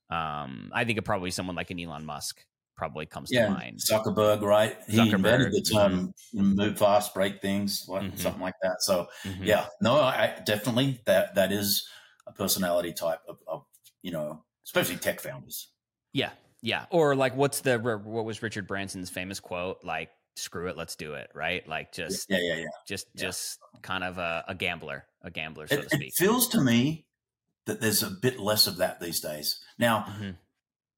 Um, 0.09 0.71
I 0.73 0.85
think 0.85 0.97
it 0.97 1.03
probably 1.03 1.31
someone 1.31 1.55
like 1.55 1.71
an 1.71 1.79
Elon 1.79 2.05
Musk 2.05 2.45
probably 2.75 3.05
comes 3.05 3.31
yeah, 3.31 3.45
to 3.45 3.51
mind. 3.51 3.79
Zuckerberg, 3.79 4.41
right? 4.41 4.77
He 4.87 4.97
Zuckerberg, 4.97 5.13
invented 5.13 5.53
the 5.53 5.61
term 5.61 6.13
mm-hmm. 6.35 6.55
"move 6.55 6.77
fast, 6.77 7.13
break 7.13 7.41
things," 7.41 7.85
mm-hmm. 7.87 8.15
something 8.17 8.41
like 8.41 8.55
that. 8.63 8.81
So, 8.81 9.07
mm-hmm. 9.23 9.43
yeah, 9.43 9.67
no, 9.81 9.95
I 9.95 10.39
definitely 10.45 11.01
that 11.05 11.35
that 11.35 11.51
is 11.51 11.87
a 12.27 12.31
personality 12.31 12.93
type 12.93 13.19
of, 13.27 13.37
of, 13.47 13.65
you 14.01 14.11
know, 14.11 14.43
especially 14.65 14.97
tech 14.97 15.19
founders. 15.19 15.69
Yeah, 16.13 16.31
yeah. 16.61 16.85
Or 16.89 17.15
like, 17.15 17.35
what's 17.35 17.61
the 17.61 17.77
what 17.77 18.25
was 18.25 18.41
Richard 18.41 18.67
Branson's 18.67 19.09
famous 19.09 19.39
quote? 19.39 19.83
Like, 19.83 20.09
screw 20.35 20.67
it, 20.67 20.77
let's 20.77 20.95
do 20.95 21.13
it, 21.13 21.29
right? 21.33 21.67
Like 21.67 21.91
just 21.91 22.29
yeah, 22.29 22.39
yeah, 22.41 22.55
yeah. 22.55 22.65
Just 22.87 23.07
yeah. 23.13 23.21
just 23.25 23.59
kind 23.81 24.03
of 24.03 24.17
a, 24.17 24.43
a, 24.47 24.55
gambler, 24.55 25.05
a 25.21 25.31
gambler, 25.31 25.67
so 25.67 25.75
it, 25.75 25.83
to 25.83 25.89
speak. 25.89 26.07
It 26.09 26.13
feels 26.15 26.49
to 26.49 26.61
me 26.61 27.05
that 27.65 27.81
there's 27.81 28.03
a 28.03 28.09
bit 28.09 28.39
less 28.39 28.67
of 28.67 28.77
that 28.77 28.99
these 28.99 29.19
days. 29.19 29.63
Now, 29.77 30.05
mm-hmm. 30.09 30.31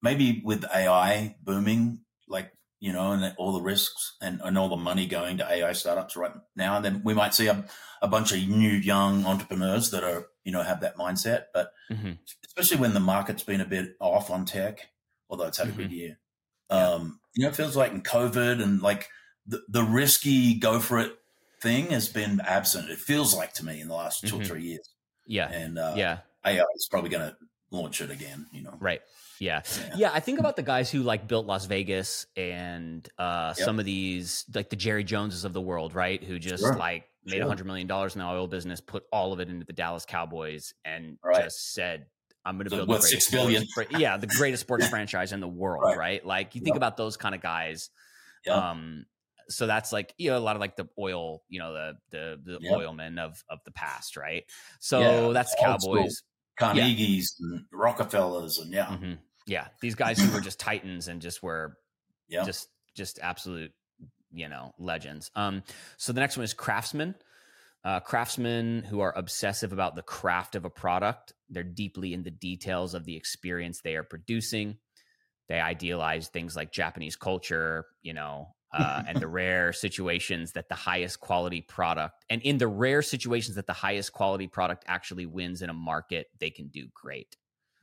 Maybe 0.04 0.42
with 0.44 0.64
AI 0.72 1.34
booming, 1.42 2.00
like 2.28 2.52
you 2.78 2.92
know, 2.92 3.12
and 3.12 3.34
all 3.38 3.52
the 3.52 3.62
risks 3.62 4.16
and, 4.20 4.40
and 4.44 4.58
all 4.58 4.68
the 4.68 4.76
money 4.76 5.06
going 5.06 5.38
to 5.38 5.50
AI 5.50 5.72
startups 5.72 6.16
right 6.16 6.32
now, 6.54 6.76
and 6.76 6.84
then 6.84 7.02
we 7.02 7.14
might 7.14 7.34
see 7.34 7.46
a, 7.46 7.64
a 8.02 8.06
bunch 8.06 8.30
of 8.30 8.46
new 8.46 8.70
young 8.70 9.24
entrepreneurs 9.24 9.90
that 9.90 10.04
are 10.04 10.26
you 10.44 10.52
know 10.52 10.62
have 10.62 10.82
that 10.82 10.96
mindset. 10.96 11.44
But 11.52 11.72
mm-hmm. 11.90 12.12
especially 12.46 12.76
when 12.76 12.94
the 12.94 13.00
market's 13.00 13.42
been 13.42 13.62
a 13.62 13.66
bit 13.66 13.96
off 13.98 14.30
on 14.30 14.44
tech, 14.44 14.90
although 15.28 15.46
it's 15.46 15.58
had 15.58 15.68
mm-hmm. 15.68 15.80
a 15.80 15.82
good 15.82 15.90
mm-hmm. 15.90 15.98
year. 15.98 16.18
Um, 16.70 17.20
you 17.34 17.42
know, 17.42 17.48
it 17.48 17.56
feels 17.56 17.76
like 17.76 17.92
in 17.92 18.02
COVID 18.02 18.62
and 18.62 18.80
like 18.82 19.08
the, 19.46 19.62
the 19.68 19.82
risky 19.82 20.54
go 20.54 20.78
for 20.78 20.98
it 20.98 21.12
thing 21.60 21.90
has 21.90 22.08
been 22.08 22.40
absent. 22.40 22.90
It 22.90 22.98
feels 22.98 23.34
like 23.34 23.54
to 23.54 23.64
me 23.64 23.80
in 23.80 23.88
the 23.88 23.94
last 23.94 24.20
2 24.20 24.26
mm-hmm. 24.26 24.40
or 24.40 24.44
three 24.44 24.62
years. 24.62 24.88
Yeah, 25.26 25.50
and 25.50 25.78
uh, 25.78 25.94
yeah, 25.96 26.18
AI 26.44 26.62
is 26.76 26.86
probably 26.90 27.08
going 27.08 27.30
to 27.30 27.36
launch 27.70 28.02
it 28.02 28.10
again. 28.10 28.46
You 28.52 28.62
know, 28.62 28.76
right? 28.78 29.00
Yeah. 29.40 29.62
yeah. 29.64 29.94
yeah, 29.96 30.10
I 30.12 30.20
think 30.20 30.38
about 30.38 30.56
the 30.56 30.62
guys 30.62 30.90
who 30.90 31.02
like 31.02 31.26
built 31.26 31.46
Las 31.46 31.66
Vegas 31.66 32.26
and 32.36 33.08
uh, 33.18 33.54
yep. 33.56 33.64
some 33.64 33.78
of 33.78 33.84
these 33.84 34.44
like 34.54 34.70
the 34.70 34.76
Jerry 34.76 35.04
Joneses 35.04 35.44
of 35.44 35.52
the 35.52 35.60
world, 35.60 35.94
right? 35.94 36.22
Who 36.22 36.38
just 36.38 36.62
sure. 36.62 36.76
like 36.76 37.04
made 37.24 37.40
a 37.40 37.46
hundred 37.46 37.66
million 37.66 37.86
dollars 37.86 38.14
in 38.14 38.20
the 38.20 38.26
oil 38.26 38.46
business, 38.46 38.80
put 38.80 39.04
all 39.12 39.32
of 39.32 39.40
it 39.40 39.48
into 39.48 39.64
the 39.64 39.72
Dallas 39.72 40.04
Cowboys, 40.04 40.74
and 40.84 41.18
right. 41.24 41.44
just 41.44 41.72
said, 41.72 42.06
"I'm 42.44 42.56
going 42.56 42.68
to 42.68 42.76
build 42.76 42.88
what, 42.88 43.00
the 43.00 43.08
six 43.08 43.30
billion? 43.30 43.66
Sports, 43.66 43.92
yeah, 43.98 44.16
the 44.16 44.26
greatest 44.26 44.62
sports 44.62 44.86
franchise 44.90 45.32
in 45.32 45.40
the 45.40 45.48
world." 45.48 45.84
Right. 45.84 45.98
right? 45.98 46.26
Like 46.26 46.54
you 46.54 46.60
think 46.60 46.74
yep. 46.74 46.76
about 46.76 46.96
those 46.96 47.16
kind 47.16 47.34
of 47.34 47.40
guys. 47.40 47.90
Yep. 48.46 48.56
Um, 48.56 49.06
so 49.48 49.66
that's 49.66 49.92
like 49.92 50.14
you 50.16 50.30
know 50.30 50.38
a 50.38 50.40
lot 50.40 50.56
of 50.56 50.60
like 50.60 50.76
the 50.76 50.88
oil 50.98 51.42
you 51.48 51.58
know 51.58 51.72
the 51.72 51.92
the 52.10 52.40
the 52.44 52.58
yep. 52.60 52.72
oilmen 52.72 53.18
of 53.18 53.42
of 53.50 53.58
the 53.66 53.70
past 53.72 54.16
right 54.16 54.44
so 54.80 55.00
yeah, 55.00 55.32
that's 55.34 55.54
cowboys 55.60 56.22
carnegie's 56.58 57.34
yeah. 57.38 57.46
and 57.46 57.64
rockefellers 57.72 58.58
and 58.58 58.72
yeah 58.72 58.86
mm-hmm. 58.86 59.12
yeah 59.46 59.68
these 59.80 59.94
guys 59.94 60.18
who 60.18 60.32
were 60.32 60.40
just 60.40 60.60
titans 60.60 61.08
and 61.08 61.20
just 61.20 61.42
were 61.42 61.76
yeah. 62.28 62.44
just 62.44 62.68
just 62.94 63.18
absolute 63.22 63.72
you 64.32 64.48
know 64.48 64.72
legends 64.78 65.30
um 65.34 65.62
so 65.96 66.12
the 66.12 66.20
next 66.20 66.36
one 66.36 66.44
is 66.44 66.54
craftsmen 66.54 67.14
uh, 67.84 68.00
craftsmen 68.00 68.82
who 68.82 69.00
are 69.00 69.12
obsessive 69.14 69.74
about 69.74 69.94
the 69.94 70.02
craft 70.02 70.54
of 70.54 70.64
a 70.64 70.70
product 70.70 71.34
they're 71.50 71.62
deeply 71.62 72.14
in 72.14 72.22
the 72.22 72.30
details 72.30 72.94
of 72.94 73.04
the 73.04 73.16
experience 73.16 73.80
they 73.82 73.96
are 73.96 74.04
producing 74.04 74.76
they 75.48 75.60
idealize 75.60 76.28
things 76.28 76.56
like 76.56 76.72
japanese 76.72 77.16
culture 77.16 77.84
you 78.02 78.14
know 78.14 78.54
uh, 78.76 79.02
and 79.08 79.20
the 79.20 79.28
rare 79.28 79.72
situations 79.72 80.52
that 80.52 80.68
the 80.68 80.74
highest 80.74 81.20
quality 81.20 81.60
product, 81.60 82.24
and 82.28 82.42
in 82.42 82.58
the 82.58 82.66
rare 82.66 83.02
situations 83.02 83.56
that 83.56 83.66
the 83.66 83.72
highest 83.72 84.12
quality 84.12 84.46
product 84.46 84.84
actually 84.86 85.26
wins 85.26 85.62
in 85.62 85.70
a 85.70 85.74
market, 85.74 86.26
they 86.40 86.50
can 86.50 86.68
do 86.68 86.86
great. 86.94 87.36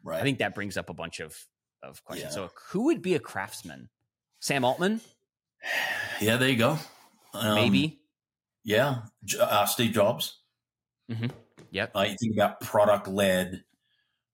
Right. 0.04 0.20
I 0.20 0.24
think 0.24 0.40
that 0.40 0.56
brings 0.56 0.78
up 0.78 0.90
a 0.90 0.94
bunch 0.94 1.20
of 1.20 1.38
of 1.84 2.04
questions. 2.04 2.36
Yeah. 2.36 2.48
So, 2.48 2.52
who 2.70 2.86
would 2.86 3.02
be 3.02 3.16
a 3.16 3.20
craftsman? 3.20 3.90
Sam 4.40 4.66
Altman? 4.66 5.02
Yeah, 6.20 6.38
there 6.38 6.50
you 6.50 6.58
go. 6.58 6.78
Um, 7.34 7.56
Maybe. 7.56 8.00
Yeah, 8.64 9.00
uh, 9.40 9.66
Steve 9.66 9.92
Jobs. 9.92 10.40
Mm-hmm. 11.12 11.28
Yep. 11.72 11.92
Uh, 11.96 12.02
you 12.02 12.16
think 12.20 12.36
about 12.36 12.62
product 12.62 13.08
led, 13.08 13.64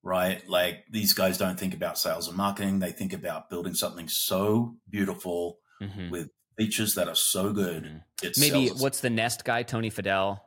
right? 0.04 0.42
Like 0.50 0.84
these 0.92 1.14
guys 1.14 1.38
don't 1.38 1.58
think 1.58 1.74
about 1.74 1.98
sales 1.98 2.28
and 2.28 2.36
marketing; 2.36 2.80
they 2.80 2.92
think 2.92 3.14
about 3.14 3.50
building 3.50 3.74
something 3.74 4.10
so 4.10 4.76
beautiful 4.90 5.60
mm-hmm. 5.82 6.10
with 6.10 6.30
features 6.58 6.96
that 6.96 7.08
are 7.08 7.16
so 7.16 7.54
good. 7.54 8.02
Mm-hmm. 8.22 8.42
Maybe 8.42 8.70
what's 8.70 9.00
the 9.00 9.10
Nest 9.10 9.46
guy, 9.46 9.64
Tony 9.64 9.90
Fadell? 9.90 10.42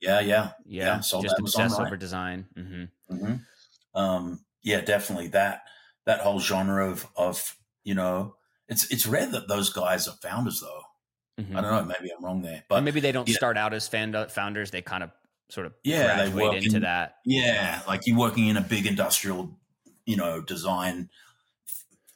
Yeah, 0.00 0.20
yeah, 0.20 0.50
yeah. 0.66 0.84
yeah 0.84 0.96
just 0.98 1.38
obsessed 1.38 1.80
over 1.80 1.96
design. 1.96 2.46
Mm-hmm. 2.56 3.14
Mm-hmm. 3.14 3.98
Um, 3.98 4.40
yeah, 4.62 4.82
definitely 4.82 5.28
that 5.28 5.62
that 6.04 6.20
whole 6.20 6.38
genre 6.38 6.88
of 6.90 7.06
of 7.16 7.56
you 7.82 7.94
know, 7.94 8.36
it's 8.68 8.90
it's 8.90 9.06
rare 9.06 9.26
that 9.26 9.48
those 9.48 9.70
guys 9.70 10.06
are 10.06 10.14
founders 10.22 10.60
though. 10.60 11.42
Mm-hmm. 11.42 11.56
I 11.56 11.60
don't 11.60 11.70
know. 11.70 11.84
Maybe 11.84 12.12
I'm 12.16 12.24
wrong 12.24 12.42
there, 12.42 12.64
but 12.68 12.78
or 12.78 12.82
maybe 12.82 13.00
they 13.00 13.12
don't 13.12 13.28
start 13.28 13.56
out 13.56 13.72
as 13.72 13.88
founders. 13.88 14.70
They 14.70 14.82
kind 14.82 15.02
of 15.02 15.10
sort 15.48 15.66
of 15.66 15.74
yeah, 15.84 16.24
they 16.24 16.32
work 16.32 16.54
into 16.54 16.76
in, 16.76 16.82
that. 16.82 17.16
Yeah, 17.24 17.80
like 17.86 18.06
you're 18.06 18.18
working 18.18 18.48
in 18.48 18.56
a 18.56 18.62
big 18.62 18.86
industrial, 18.86 19.58
you 20.04 20.16
know, 20.16 20.40
design 20.40 21.10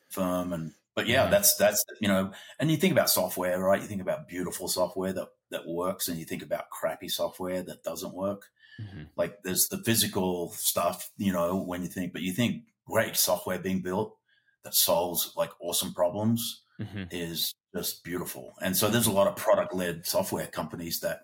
firm 0.08 0.52
and 0.52 0.72
but 1.00 1.08
yeah, 1.08 1.22
mm-hmm. 1.22 1.30
that's 1.30 1.54
that's 1.54 1.82
you 1.98 2.08
know, 2.08 2.30
and 2.58 2.70
you 2.70 2.76
think 2.76 2.92
about 2.92 3.08
software, 3.08 3.58
right? 3.58 3.80
You 3.80 3.88
think 3.88 4.02
about 4.02 4.28
beautiful 4.28 4.68
software 4.68 5.14
that 5.14 5.28
that 5.50 5.66
works, 5.66 6.08
and 6.08 6.18
you 6.18 6.26
think 6.26 6.42
about 6.42 6.68
crappy 6.68 7.08
software 7.08 7.62
that 7.62 7.82
doesn't 7.82 8.12
work. 8.12 8.42
Mm-hmm. 8.78 9.04
Like 9.16 9.38
there's 9.42 9.66
the 9.68 9.82
physical 9.82 10.52
stuff, 10.52 11.10
you 11.16 11.32
know, 11.32 11.56
when 11.56 11.80
you 11.80 11.88
think, 11.88 12.12
but 12.12 12.20
you 12.20 12.34
think 12.34 12.64
great 12.86 13.16
software 13.16 13.58
being 13.58 13.80
built 13.80 14.14
that 14.62 14.74
solves 14.74 15.32
like 15.38 15.52
awesome 15.58 15.94
problems 15.94 16.64
mm-hmm. 16.78 17.04
is 17.10 17.54
just 17.74 18.04
beautiful. 18.04 18.52
And 18.60 18.76
so 18.76 18.90
there's 18.90 19.06
a 19.06 19.12
lot 19.12 19.26
of 19.26 19.36
product 19.36 19.74
led 19.74 20.04
software 20.04 20.48
companies 20.48 21.00
that 21.00 21.20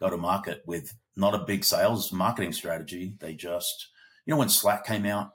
go 0.00 0.10
to 0.10 0.16
market 0.16 0.62
with 0.66 0.92
not 1.14 1.36
a 1.36 1.44
big 1.46 1.64
sales 1.64 2.12
marketing 2.12 2.52
strategy. 2.52 3.14
They 3.20 3.34
just, 3.34 3.90
you 4.26 4.34
know, 4.34 4.38
when 4.38 4.48
Slack 4.48 4.84
came 4.84 5.06
out 5.06 5.34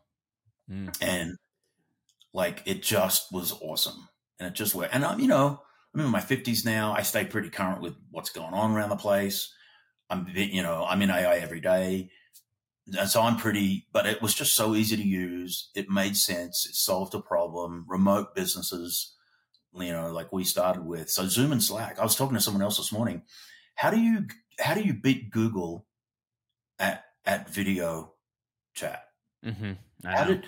mm. 0.70 0.94
and 1.02 1.38
like 2.36 2.62
it 2.66 2.84
just 2.84 3.32
was 3.32 3.54
awesome 3.62 4.10
and 4.40 4.48
it 4.48 4.54
just 4.54 4.76
worked. 4.76 4.94
And 4.94 5.06
I'm, 5.06 5.22
you 5.22 5.28
know, 5.28 5.62
I'm 5.94 6.02
in 6.02 6.12
my 6.12 6.20
50s 6.20 6.66
now. 6.66 6.94
I 6.94 7.02
stay 7.02 7.24
pretty 7.24 7.50
current 7.50 7.82
with 7.82 7.96
what's 8.12 8.30
going 8.30 8.54
on 8.54 8.76
around 8.76 8.90
the 8.90 8.98
place. 8.98 9.54
I'm, 10.10 10.28
you 10.36 10.62
know, 10.62 10.86
I'm 10.86 11.02
in 11.02 11.10
AI 11.10 11.38
every 11.38 11.62
day. 11.62 12.12
And 13.00 13.10
so 13.10 13.22
I'm 13.22 13.38
pretty, 13.38 13.88
but 13.94 14.06
it 14.06 14.22
was 14.22 14.36
just 14.36 14.54
so 14.54 14.76
easy 14.76 14.98
to 14.98 15.02
use. 15.02 15.70
It 15.76 15.90
made 15.90 16.18
sense. 16.18 16.68
It 16.70 16.76
solved 16.76 17.16
a 17.16 17.22
problem. 17.22 17.86
Remote 17.88 18.36
businesses, 18.36 19.16
you 19.74 19.94
know, 19.94 20.12
like 20.12 20.34
we 20.34 20.44
started 20.44 20.86
with. 20.86 21.10
So 21.10 21.28
Zoom 21.28 21.54
and 21.54 21.64
Slack. 21.64 22.00
I 22.00 22.04
was 22.04 22.18
talking 22.18 22.36
to 22.36 22.42
someone 22.42 22.62
else 22.62 22.76
this 22.76 22.92
morning. 22.92 23.22
How 23.76 23.92
do 23.92 24.00
you 24.00 24.28
how 24.60 24.74
do 24.74 24.82
you 24.82 24.94
beat 24.94 25.32
Google 25.32 25.86
at 26.80 27.06
at 27.26 27.50
video 27.50 28.14
chat? 28.74 29.06
Mm-hmm. 29.44 29.72
How 30.04 30.26
did 30.26 30.44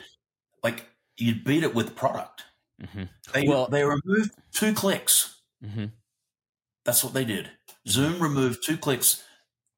like 0.61 0.85
you 1.17 1.35
beat 1.35 1.63
it 1.63 1.75
with 1.75 1.95
product? 1.95 2.43
Mm-hmm. 2.81 3.03
They 3.33 3.47
well, 3.47 3.67
they 3.67 3.83
removed 3.83 4.31
two 4.51 4.73
clicks. 4.73 5.41
Mm-hmm. 5.63 5.85
That's 6.85 7.03
what 7.03 7.13
they 7.13 7.25
did. 7.25 7.49
Zoom 7.87 8.21
removed 8.21 8.63
two 8.63 8.77
clicks, 8.77 9.23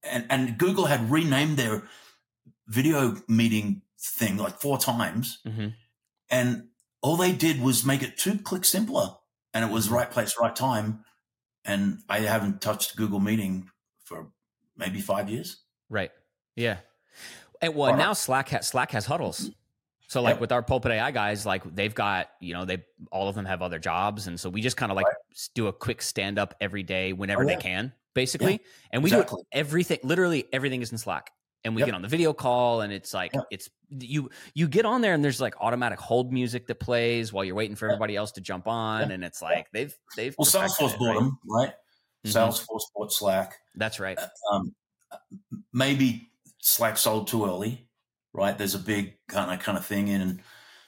and 0.04 0.26
and 0.30 0.58
Google 0.58 0.86
had 0.86 1.10
renamed 1.12 1.58
their 1.58 1.84
video 2.68 3.18
meeting 3.28 3.82
thing 4.00 4.38
like 4.38 4.60
four 4.60 4.78
times, 4.78 5.40
mm-hmm. 5.46 5.70
and 6.30 6.68
all 7.02 7.16
they 7.16 7.32
did 7.32 7.62
was 7.62 7.86
make 7.86 8.04
it 8.04 8.18
two 8.18 8.38
clicks 8.38 8.70
simpler, 8.70 9.16
and 9.54 9.64
it 9.64 9.72
was 9.72 9.86
mm-hmm. 9.86 9.96
right 9.96 10.12
place, 10.12 10.36
right 10.40 10.56
time. 10.56 11.06
And 11.66 12.00
I 12.10 12.20
haven't 12.20 12.62
touched 12.62 12.96
Google 12.96 13.20
Meeting 13.20 13.70
for 14.06 14.32
maybe 14.78 15.02
five 15.02 15.30
years. 15.30 15.58
Right. 15.90 16.12
Yeah. 16.56 16.78
And 17.62 17.76
well, 17.76 17.96
now 17.96 18.14
Slack 18.14 18.50
has 18.50 18.68
Slack 18.68 18.92
has 18.92 19.06
huddles. 19.06 19.52
So 20.10 20.24
like 20.24 20.34
yep. 20.34 20.42
with 20.42 20.52
our 20.52 20.64
pulpit 20.64 20.92
AI 20.92 21.12
guys, 21.12 21.46
like 21.46 21.64
they've 21.76 21.94
got, 21.94 22.32
you 22.40 22.56
know, 22.56 22.66
they 22.66 22.84
all 23.12 23.30
of 23.30 23.36
them 23.36 23.46
have 23.46 23.62
other 23.62 23.78
jobs. 23.78 24.26
And 24.26 24.40
so 24.40 24.50
we 24.50 24.60
just 24.60 24.76
kind 24.76 24.92
of 24.92 24.96
like 24.96 25.06
right. 25.06 25.16
do 25.54 25.68
a 25.68 25.74
quick 25.74 26.02
stand 26.02 26.40
up 26.40 26.56
every 26.60 26.82
day 26.82 27.14
whenever 27.14 27.44
oh, 27.44 27.48
yeah. 27.48 27.56
they 27.56 27.62
can, 27.62 27.94
basically. 28.16 28.54
Yeah. 28.54 28.58
And 28.94 29.04
we 29.04 29.12
exactly. 29.12 29.44
do 29.44 29.48
everything, 29.52 30.00
literally 30.02 30.46
everything 30.52 30.82
is 30.82 30.92
in 30.92 30.98
Slack. 30.98 31.30
And 31.64 31.76
we 31.76 31.82
yep. 31.82 31.90
get 31.90 31.96
on 31.96 32.02
the 32.02 32.08
video 32.08 32.34
call 32.34 32.82
and 32.82 32.92
it's 32.92 33.14
like 33.14 33.34
yep. 33.34 33.44
it's 33.52 33.70
you 33.90 34.32
you 34.56 34.68
get 34.68 34.86
on 34.86 35.02
there 35.02 35.14
and 35.14 35.24
there's 35.24 35.42
like 35.42 35.56
automatic 35.60 36.00
hold 36.00 36.32
music 36.34 36.66
that 36.68 36.80
plays 36.80 37.32
while 37.32 37.44
you're 37.44 37.54
waiting 37.54 37.76
for 37.76 37.86
everybody 37.86 38.16
else 38.16 38.32
to 38.32 38.42
jump 38.42 38.68
on. 38.68 39.12
And 39.12 39.24
it's 39.24 39.44
like 39.44 39.68
they've 39.74 39.96
they've 40.16 40.34
Well 40.40 40.46
Salesforce 40.48 40.98
bought 40.98 41.08
right? 41.08 41.20
them, 41.20 41.40
right? 41.46 41.74
Mm-hmm. 42.26 42.36
Salesforce 42.36 42.84
bought 42.96 43.12
Slack. 43.12 43.58
That's 43.76 44.00
right. 44.00 44.18
Uh, 44.18 44.28
um, 44.56 44.74
maybe 45.72 46.32
Slack 46.62 46.98
sold 46.98 47.28
too 47.28 47.46
early 47.46 47.89
right? 48.34 48.58
There's 48.58 48.76
a 48.76 48.80
big 48.80 49.18
kind 49.28 49.52
of 49.52 49.60
kind 49.60 49.78
of 49.78 49.86
thing 49.86 50.08
in 50.08 50.42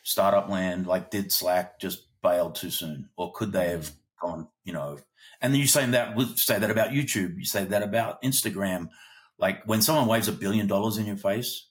startup 0.04 0.50
land. 0.50 0.88
Like, 0.88 1.12
did 1.12 1.32
Slack 1.32 1.80
just 1.80 2.06
bail 2.22 2.52
too 2.52 2.70
soon, 2.70 3.10
or 3.18 3.32
could 3.32 3.52
they 3.52 3.70
have 3.70 3.92
gone? 4.20 4.48
You 4.64 4.74
know, 4.74 5.00
and 5.42 5.54
then 5.54 5.62
you 5.62 5.68
say 5.68 5.86
that 5.86 6.20
say 6.38 6.60
that 6.60 6.72
about 6.72 6.90
YouTube. 6.90 7.38
You 7.38 7.46
say 7.46 7.66
that 7.66 7.84
about 7.84 8.22
Instagram. 8.22 8.90
Like 9.38 9.64
when 9.66 9.82
someone 9.82 10.08
waves 10.08 10.28
a 10.28 10.34
billion 10.34 10.68
dollars 10.68 10.98
in 10.98 11.06
your 11.06 11.18
face, 11.18 11.68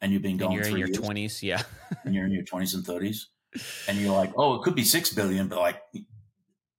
and 0.00 0.12
you've 0.12 0.22
been 0.22 0.36
going 0.36 0.58
and 0.58 0.66
you're 0.66 0.76
in 0.76 0.78
your 0.78 1.02
twenties, 1.02 1.42
yeah, 1.42 1.62
and 2.04 2.14
you're 2.14 2.26
in 2.26 2.32
your 2.32 2.44
twenties 2.44 2.74
and 2.74 2.84
thirties, 2.84 3.28
and 3.88 3.98
you're 3.98 4.14
like, 4.14 4.32
oh, 4.36 4.54
it 4.54 4.62
could 4.62 4.74
be 4.74 4.84
six 4.84 5.12
billion, 5.12 5.48
but 5.48 5.58
like, 5.58 5.80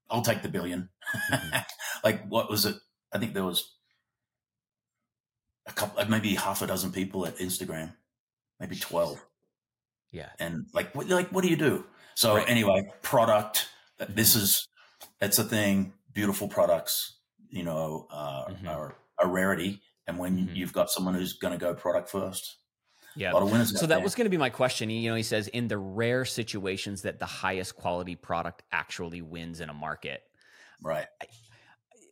I'll 0.09 0.21
take 0.21 0.41
the 0.41 0.49
1000000000 0.49 0.89
mm-hmm. 1.31 1.57
like, 2.03 2.27
what 2.27 2.49
was 2.49 2.65
it? 2.65 2.75
I 3.11 3.17
think 3.17 3.33
there 3.33 3.43
was 3.43 3.73
a 5.65 5.73
couple, 5.73 6.03
maybe 6.05 6.35
half 6.35 6.61
a 6.61 6.67
dozen 6.67 6.91
people 6.91 7.25
at 7.25 7.37
Instagram 7.37 7.93
maybe 8.59 8.75
12. 8.75 9.23
Yeah. 10.11 10.29
And 10.39 10.65
like, 10.73 10.95
what, 10.95 11.07
like, 11.07 11.29
what 11.29 11.43
do 11.43 11.49
you 11.49 11.57
do? 11.57 11.85
So 12.15 12.35
right. 12.35 12.49
anyway, 12.49 12.89
product, 13.01 13.69
this 14.09 14.35
is, 14.35 14.67
it's 15.21 15.37
a 15.39 15.43
thing. 15.43 15.93
Beautiful 16.13 16.47
products, 16.47 17.19
you 17.49 17.63
know, 17.63 18.07
uh, 18.11 18.45
mm-hmm. 18.45 18.67
are 18.67 18.95
a 19.19 19.27
rarity. 19.27 19.81
And 20.07 20.17
when 20.17 20.37
mm-hmm. 20.37 20.55
you've 20.55 20.73
got 20.73 20.89
someone 20.89 21.13
who's 21.13 21.33
going 21.33 21.51
to 21.51 21.59
go 21.59 21.73
product 21.73 22.09
first, 22.09 22.57
yeah. 23.17 23.31
So 23.31 23.87
that 23.87 23.87
there. 23.87 23.99
was 23.99 24.13
going 24.13 24.25
to 24.25 24.29
be 24.29 24.37
my 24.37 24.51
question. 24.51 24.91
You 24.91 25.09
know, 25.09 25.15
he 25.15 25.23
says 25.23 25.47
in 25.47 25.67
the 25.67 25.77
rare 25.77 26.23
situations 26.23 27.01
that 27.01 27.17
the 27.17 27.25
highest 27.25 27.75
quality 27.75 28.15
product 28.15 28.61
actually 28.71 29.23
wins 29.23 29.59
in 29.59 29.69
a 29.69 29.73
market. 29.73 30.21
Right. 30.83 31.07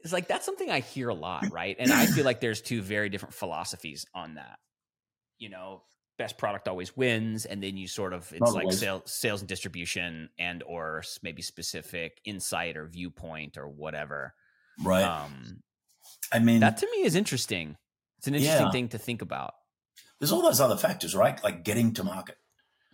It's 0.04 0.12
like 0.12 0.28
that's 0.28 0.46
something 0.46 0.70
I 0.70 0.80
hear 0.80 1.10
a 1.10 1.14
lot, 1.14 1.52
right? 1.52 1.76
And 1.78 1.92
I 1.92 2.08
feel 2.08 2.26
like 2.26 2.40
there's 2.40 2.62
two 2.62 2.82
very 2.82 3.10
different 3.10 3.36
philosophies 3.36 4.06
on 4.16 4.36
that. 4.36 4.58
You 5.38 5.50
know, 5.50 5.84
best 6.18 6.38
product 6.38 6.68
always 6.68 6.96
wins 6.96 7.46
and 7.46 7.62
then 7.62 7.78
you 7.78 7.88
sort 7.88 8.14
of 8.14 8.32
it's 8.34 8.52
like 8.54 8.72
sales 8.72 9.04
sales 9.06 9.42
and 9.42 9.50
distribution 9.50 10.30
and 10.40 10.64
or 10.64 11.04
maybe 11.22 11.42
specific 11.42 12.22
insight 12.26 12.78
or 12.78 12.88
viewpoint 12.88 13.58
or 13.58 13.68
whatever. 13.68 14.34
Right. 14.82 15.04
Um 15.04 15.64
i 16.32 16.40
mean 16.40 16.60
that 16.62 16.78
to 16.78 16.88
me 16.92 17.04
is 17.04 17.16
interesting. 17.16 17.78
It's 18.18 18.28
an 18.28 18.36
interesting 18.36 18.68
yeah. 18.68 18.72
thing 18.72 18.90
to 18.90 18.98
think 18.98 19.22
about. 19.22 19.54
There's 20.20 20.32
all 20.32 20.42
those 20.42 20.62
other 20.62 20.78
factors 20.78 21.16
right? 21.16 21.42
Like 21.44 21.64
getting 21.64 21.94
to 21.96 22.04
market. 22.04 22.38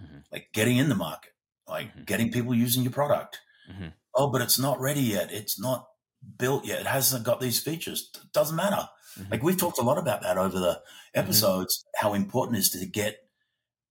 Mm-hmm. 0.01 0.19
like 0.31 0.47
getting 0.51 0.77
in 0.77 0.89
the 0.89 0.95
market. 0.95 1.31
Like 1.67 1.89
mm-hmm. 1.89 2.03
getting 2.05 2.31
people 2.31 2.55
using 2.55 2.81
your 2.81 2.91
product. 2.91 3.39
Mm-hmm. 3.71 3.89
oh 4.15 4.31
but 4.31 4.41
it's 4.41 4.57
not 4.57 4.79
ready 4.79 5.01
yet. 5.01 5.31
It's 5.31 5.59
not 5.59 5.87
built 6.37 6.65
yet. 6.65 6.81
It 6.81 6.87
hasn't 6.87 7.23
got 7.23 7.39
these 7.39 7.59
features. 7.59 8.09
It 8.15 8.33
doesn't 8.33 8.55
matter 8.55 8.89
Mm-hmm. 9.19 9.31
Like 9.31 9.43
we've 9.43 9.57
talked 9.57 9.79
a 9.79 9.83
lot 9.83 9.97
about 9.97 10.21
that 10.21 10.37
over 10.37 10.59
the 10.59 10.73
mm-hmm. 10.73 11.19
episodes, 11.19 11.83
mm-hmm. 11.83 12.07
how 12.07 12.13
important 12.13 12.57
it 12.57 12.61
is 12.61 12.69
to 12.71 12.85
get 12.85 13.27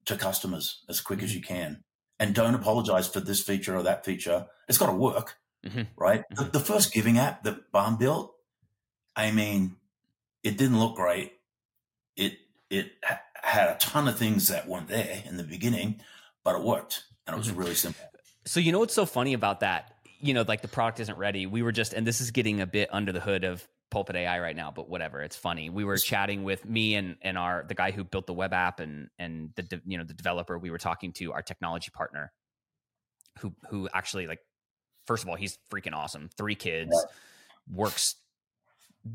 to 0.06 0.16
customers 0.16 0.82
as 0.88 1.00
quick 1.00 1.22
as 1.22 1.30
mm-hmm. 1.30 1.38
you 1.38 1.42
can. 1.42 1.84
And 2.18 2.34
don't 2.34 2.54
apologize 2.54 3.08
for 3.08 3.20
this 3.20 3.42
feature 3.42 3.76
or 3.76 3.82
that 3.82 4.04
feature. 4.04 4.46
It's 4.68 4.76
got 4.76 4.86
to 4.86 4.92
work, 4.92 5.38
mm-hmm. 5.64 5.82
right? 5.96 6.24
The, 6.30 6.44
the, 6.44 6.60
first 6.60 6.92
giving 6.92 7.16
app 7.16 7.44
that 7.44 7.72
Barn 7.72 7.96
built, 7.96 8.34
I 9.16 9.30
mean, 9.30 9.76
it 10.42 10.58
didn't 10.58 10.78
look 10.78 10.96
great. 10.96 11.32
It 12.16 12.34
it 12.68 12.92
ha- 13.02 13.20
had 13.42 13.68
a 13.70 13.76
ton 13.78 14.06
of 14.06 14.18
things 14.18 14.48
that 14.48 14.68
weren't 14.68 14.88
there 14.88 15.22
in 15.26 15.38
the 15.38 15.44
beginning, 15.44 16.00
but 16.44 16.56
it 16.56 16.62
worked 16.62 17.04
and 17.26 17.34
it 17.34 17.38
was 17.38 17.50
really 17.50 17.74
simple. 17.74 18.04
So 18.44 18.60
you 18.60 18.72
know 18.72 18.78
what's 18.78 18.94
so 18.94 19.06
funny 19.06 19.34
about 19.34 19.60
that? 19.60 19.94
You 20.20 20.34
know, 20.34 20.44
like 20.46 20.62
the 20.62 20.68
product 20.68 21.00
isn't 21.00 21.16
ready. 21.16 21.46
We 21.46 21.62
were 21.62 21.72
just, 21.72 21.94
and 21.94 22.06
this 22.06 22.20
is 22.20 22.30
getting 22.30 22.60
a 22.60 22.66
bit 22.66 22.88
under 22.92 23.12
the 23.12 23.20
hood 23.20 23.44
of 23.44 23.66
pulpit 23.90 24.16
AI 24.16 24.40
right 24.40 24.56
now, 24.56 24.70
but 24.70 24.88
whatever. 24.88 25.20
It's 25.22 25.36
funny. 25.36 25.70
We 25.70 25.84
were 25.84 25.96
chatting 25.96 26.44
with 26.44 26.64
me 26.64 26.94
and 26.94 27.16
and 27.22 27.36
our 27.36 27.64
the 27.66 27.74
guy 27.74 27.90
who 27.90 28.04
built 28.04 28.26
the 28.26 28.34
web 28.34 28.52
app 28.52 28.80
and 28.80 29.08
and 29.18 29.50
the 29.56 29.62
de, 29.62 29.80
you 29.86 29.98
know 29.98 30.04
the 30.04 30.14
developer. 30.14 30.58
We 30.58 30.70
were 30.70 30.78
talking 30.78 31.12
to 31.14 31.32
our 31.32 31.42
technology 31.42 31.90
partner, 31.92 32.32
who 33.40 33.52
who 33.68 33.88
actually 33.92 34.26
like 34.26 34.40
first 35.06 35.22
of 35.22 35.28
all 35.28 35.36
he's 35.36 35.58
freaking 35.72 35.94
awesome. 35.94 36.30
Three 36.36 36.54
kids, 36.54 36.94
works 37.70 38.16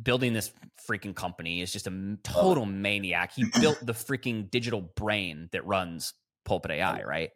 building 0.04 0.34
this 0.34 0.52
freaking 0.90 1.16
company 1.16 1.62
is 1.62 1.72
just 1.72 1.88
a 1.88 2.18
total 2.24 2.66
maniac. 2.66 3.34
He 3.34 3.46
built 3.60 3.80
the 3.82 3.94
freaking 3.94 4.50
digital 4.50 4.82
brain 4.82 5.50
that 5.52 5.66
runs 5.66 6.14
pulpit 6.44 6.72
AI, 6.72 7.04
right? 7.04 7.32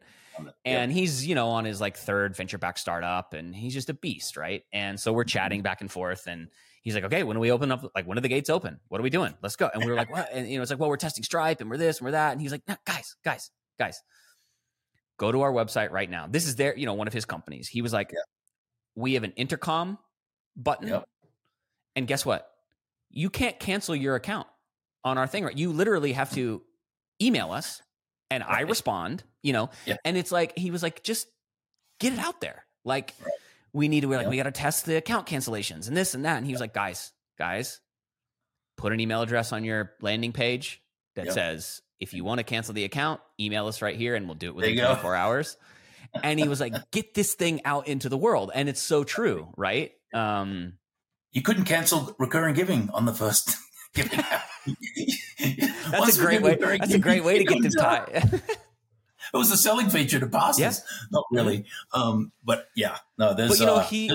And 0.66 0.92
he's, 0.92 1.28
you 1.28 1.36
know, 1.36 1.50
on 1.50 1.66
his 1.66 1.82
like 1.82 1.98
third 1.98 2.36
venture 2.36 2.58
back 2.58 2.78
startup 2.78 3.34
and 3.34 3.56
he's 3.56 3.74
just 3.74 3.90
a 3.90 3.94
beast, 3.94 4.38
right? 4.38 4.64
And 4.72 5.00
so 5.00 5.12
we're 5.12 5.26
chatting 5.26 5.60
mm-hmm. 5.60 5.64
back 5.64 5.82
and 5.82 5.92
forth 5.92 6.28
and 6.28 6.48
he's 6.82 6.96
like, 6.96 7.04
okay, 7.06 7.24
when 7.24 7.36
do 7.36 7.40
we 7.40 7.52
open 7.52 7.72
up? 7.72 7.90
Like, 7.96 8.08
when 8.08 8.18
are 8.18 8.22
the 8.22 8.30
gates 8.30 8.50
open? 8.50 8.80
What 8.88 9.00
are 9.00 9.04
we 9.04 9.10
doing? 9.10 9.34
Let's 9.42 9.56
go. 9.56 9.70
And 9.74 9.84
we 9.84 9.90
were 9.90 9.98
like, 9.98 10.12
what? 10.12 10.30
And 10.34 10.50
you 10.50 10.58
know, 10.58 10.62
it's 10.62 10.72
like, 10.72 10.80
well, 10.80 10.90
we're 10.90 10.98
testing 10.98 11.24
Stripe 11.24 11.62
and 11.62 11.70
we're 11.70 11.78
this 11.78 12.00
and 12.00 12.06
we're 12.06 12.12
that. 12.12 12.32
And 12.32 12.42
he's 12.42 12.52
like, 12.52 12.62
nah, 12.68 12.76
guys, 12.86 13.16
guys, 13.24 13.52
guys, 13.78 14.02
go 15.18 15.32
to 15.32 15.42
our 15.42 15.52
website 15.52 15.92
right 15.92 16.10
now. 16.10 16.28
This 16.30 16.48
is 16.48 16.56
their, 16.56 16.78
you 16.78 16.86
know, 16.86 16.94
one 16.94 17.08
of 17.08 17.14
his 17.14 17.26
companies. 17.26 17.68
He 17.68 17.82
was 17.82 17.94
like, 17.94 18.12
yeah. 18.14 18.20
we 18.96 19.14
have 19.16 19.24
an 19.24 19.34
intercom 19.36 19.98
button. 20.56 20.88
Yep. 20.88 21.06
And 21.96 22.08
guess 22.08 22.26
what? 22.26 22.48
You 23.10 23.30
can't 23.30 23.60
cancel 23.60 23.96
your 23.96 24.16
account 24.16 24.48
on 25.04 25.18
our 25.18 25.28
thing, 25.28 25.44
right? 25.44 25.58
You 25.58 25.74
literally 25.74 26.14
have 26.14 26.32
to 26.34 26.62
email 27.22 27.52
us 27.52 27.82
and 28.30 28.44
right. 28.44 28.60
I 28.60 28.62
respond, 28.62 29.24
you 29.42 29.54
know, 29.54 29.70
yeah. 29.86 29.96
and 30.06 30.16
it's 30.16 30.32
like, 30.32 30.58
he 30.58 30.72
was 30.72 30.84
like, 30.84 31.04
just 31.04 31.28
get 32.00 32.14
it 32.14 32.20
out 32.20 32.40
there. 32.42 32.66
Like, 32.86 33.14
right 33.24 33.34
we 33.74 33.88
need 33.88 34.02
to, 34.02 34.08
we're 34.08 34.18
like, 34.18 34.26
yep. 34.26 34.32
we 34.32 34.38
got 34.38 34.44
to 34.44 34.52
test 34.52 34.86
the 34.86 34.96
account 34.96 35.28
cancellations 35.28 35.88
and 35.88 35.96
this 35.96 36.14
and 36.14 36.26
that. 36.26 36.38
And 36.38 36.46
he 36.46 36.52
was 36.52 36.62
like, 36.62 36.74
guys, 36.74 37.12
guys, 37.38 37.82
put 38.78 38.94
an 38.94 39.00
email 39.00 39.22
address 39.22 39.52
on 39.52 39.64
your 39.64 39.94
landing 40.02 40.32
page 40.32 40.82
that 41.16 41.26
yep. 41.26 41.34
says, 41.34 41.82
if 42.00 42.14
you 42.14 42.24
want 42.24 42.40
to 42.40 42.44
cancel 42.44 42.74
the 42.74 42.86
account, 42.86 43.20
email 43.40 43.68
us 43.68 43.82
right 43.82 43.96
here 43.96 44.16
and 44.16 44.26
we'll 44.26 44.36
do 44.36 44.48
it 44.48 44.56
within 44.56 44.78
24 44.78 45.16
hours. 45.16 45.58
and 46.24 46.40
he 46.40 46.48
was 46.48 46.60
like, 46.60 46.74
"Get 46.92 47.14
this 47.14 47.34
thing 47.34 47.62
out 47.66 47.88
into 47.88 48.10
the 48.10 48.18
world," 48.18 48.52
and 48.54 48.70
it's 48.70 48.82
so 48.82 49.04
true, 49.04 49.54
right? 49.58 49.92
Um, 50.14 50.74
you 51.32 51.42
couldn't 51.42 51.66
cancel 51.66 52.16
recurring 52.18 52.56
giving 52.56 52.90
on 52.92 53.06
the 53.06 53.14
first 53.14 53.56
giving. 53.94 54.20
that's 55.92 56.18
a 56.18 56.22
great 56.22 56.42
way. 56.42 56.56
That's 56.56 56.94
a 56.94 57.00
great 57.00 57.24
way 57.24 57.38
to 57.38 57.44
get 57.44 57.62
this 57.62 57.76
tied. 57.76 58.42
it 59.34 59.38
was 59.38 59.52
a 59.52 59.58
selling 59.58 59.90
feature 59.90 60.20
to 60.20 60.28
pastors. 60.28 60.60
Yeah. 60.60 61.06
Not 61.12 61.26
really, 61.32 61.66
um, 61.94 62.32
but 62.44 62.68
yeah, 62.76 62.98
no. 63.18 63.34
There's, 63.34 63.52
but 63.52 63.60
you 63.60 63.66
know, 63.66 63.76
uh, 63.76 63.84
he 63.84 64.12